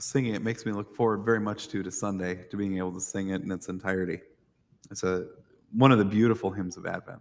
Singing 0.03 0.35
it 0.35 0.43
makes 0.43 0.65
me 0.67 0.73
look 0.73 0.95
forward 0.95 1.25
very 1.25 1.41
much 1.41 1.69
to 1.69 1.83
to 1.83 1.91
Sunday 1.91 2.45
to 2.51 2.57
being 2.57 2.79
able 2.79 2.93
to 2.93 3.01
sing 3.01 3.31
it 3.31 3.43
in 3.43 3.51
its 3.51 3.69
entirety. 3.69 4.21
It's 4.91 5.03
a 5.03 5.27
one 5.73 5.93
of 5.93 5.99
the 5.99 6.05
beautiful 6.05 6.51
hymns 6.51 6.77
of 6.77 6.87
Advent. 6.87 7.21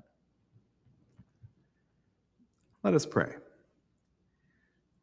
Let 2.83 2.93
us 2.93 3.05
pray. 3.05 3.33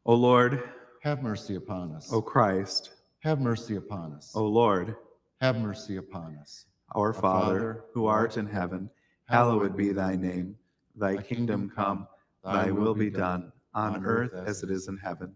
O 0.05 0.13
Lord, 0.15 0.63
Have 1.03 1.21
mercy 1.21 1.55
upon 1.55 1.93
us. 1.93 2.11
O 2.11 2.21
Christ, 2.21 2.91
Have 3.19 3.39
mercy 3.39 3.75
upon 3.75 4.13
us. 4.13 4.31
O 4.35 4.45
Lord, 4.45 4.95
Have 5.41 5.57
mercy 5.59 5.97
upon 5.97 6.37
us. 6.37 6.65
our 6.95 7.07
Our 7.07 7.13
Father, 7.13 7.21
Father, 7.21 7.83
who 7.93 8.07
art 8.07 8.37
in 8.37 8.47
heaven, 8.47 8.89
hallowed 9.25 9.77
be 9.77 9.91
thy 9.91 10.15
name. 10.15 10.55
Thy 10.95 11.17
kingdom 11.17 11.69
come, 11.69 12.07
thy 12.43 12.71
will 12.71 12.95
be 12.95 13.09
done, 13.09 13.51
on 13.73 14.03
earth 14.05 14.33
as 14.33 14.63
it 14.63 14.71
is 14.71 14.87
in 14.87 14.97
heaven. 14.97 15.35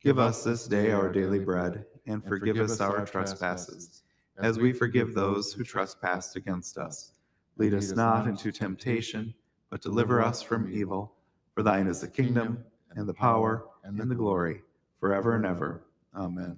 Give 0.00 0.18
us 0.20 0.44
this 0.44 0.66
day 0.68 0.92
our 0.92 1.10
daily 1.10 1.40
bread, 1.40 1.84
and 2.06 2.24
forgive 2.24 2.58
us 2.58 2.80
our 2.80 3.04
trespasses, 3.04 4.02
as 4.38 4.58
we 4.58 4.72
forgive 4.72 5.12
those 5.12 5.52
who 5.52 5.64
trespass 5.64 6.36
against 6.36 6.78
us. 6.78 7.12
Lead 7.56 7.74
us 7.74 7.90
not 7.90 8.28
into 8.28 8.52
temptation, 8.52 9.34
but 9.70 9.82
deliver 9.82 10.22
us 10.22 10.40
from 10.40 10.72
evil. 10.72 11.14
For 11.54 11.64
thine 11.64 11.88
is 11.88 12.00
the 12.00 12.08
kingdom, 12.08 12.64
and 12.94 13.08
the 13.08 13.14
power, 13.14 13.66
and 13.82 13.98
the 13.98 14.14
glory, 14.14 14.62
forever 15.00 15.34
and 15.34 15.44
ever. 15.44 15.82
Amen. 16.14 16.56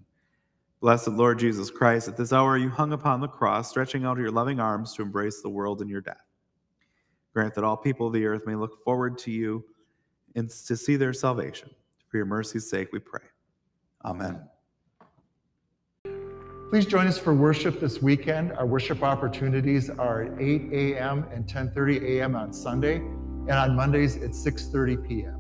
Blessed 0.81 1.09
Lord 1.09 1.39
Jesus 1.39 1.71
Christ, 1.71 2.09
at 2.09 2.17
this 2.19 2.35
hour 2.35 2.59
you 2.59 2.69
hung 2.69 2.93
upon 2.93 3.21
the 3.21 3.29
cross, 3.29 3.71
stretching 3.71 4.05
out 4.05 4.19
your 4.19 4.31
loving 4.31 4.61
arms 4.61 4.93
to 4.95 5.03
embrace 5.03 5.41
the 5.41 5.49
world 5.49 5.81
in 5.81 5.89
your 5.89 6.03
death. 6.03 6.27
Grant 7.33 7.55
that 7.55 7.65
all 7.65 7.77
people 7.77 8.09
of 8.09 8.13
the 8.13 8.27
earth 8.27 8.47
may 8.47 8.55
look 8.55 8.85
forward 8.85 9.17
to 9.19 9.31
you 9.31 9.65
and 10.35 10.51
to 10.51 10.77
see 10.77 10.97
their 10.97 11.13
salvation. 11.13 11.71
For 12.11 12.17
your 12.17 12.27
mercy's 12.27 12.69
sake, 12.69 12.89
we 12.93 12.99
pray. 12.99 13.23
Amen. 14.05 14.41
Please 16.71 16.87
join 16.87 17.07
us 17.07 17.19
for 17.19 17.35
worship 17.35 17.81
this 17.81 18.03
weekend. 18.03 18.53
Our 18.53 18.67
worship 18.67 19.03
opportunities 19.03 19.91
are 19.91 20.23
at 20.23 20.41
8 20.41 20.73
a.m. 20.73 21.25
and 21.33 21.47
10:30 21.47 22.03
a.m. 22.03 22.37
on 22.37 22.53
Sunday, 22.53 22.97
and 22.97 23.51
on 23.51 23.75
Mondays 23.75 24.17
at 24.17 24.31
6:30 24.31 25.09
p.m. 25.09 25.40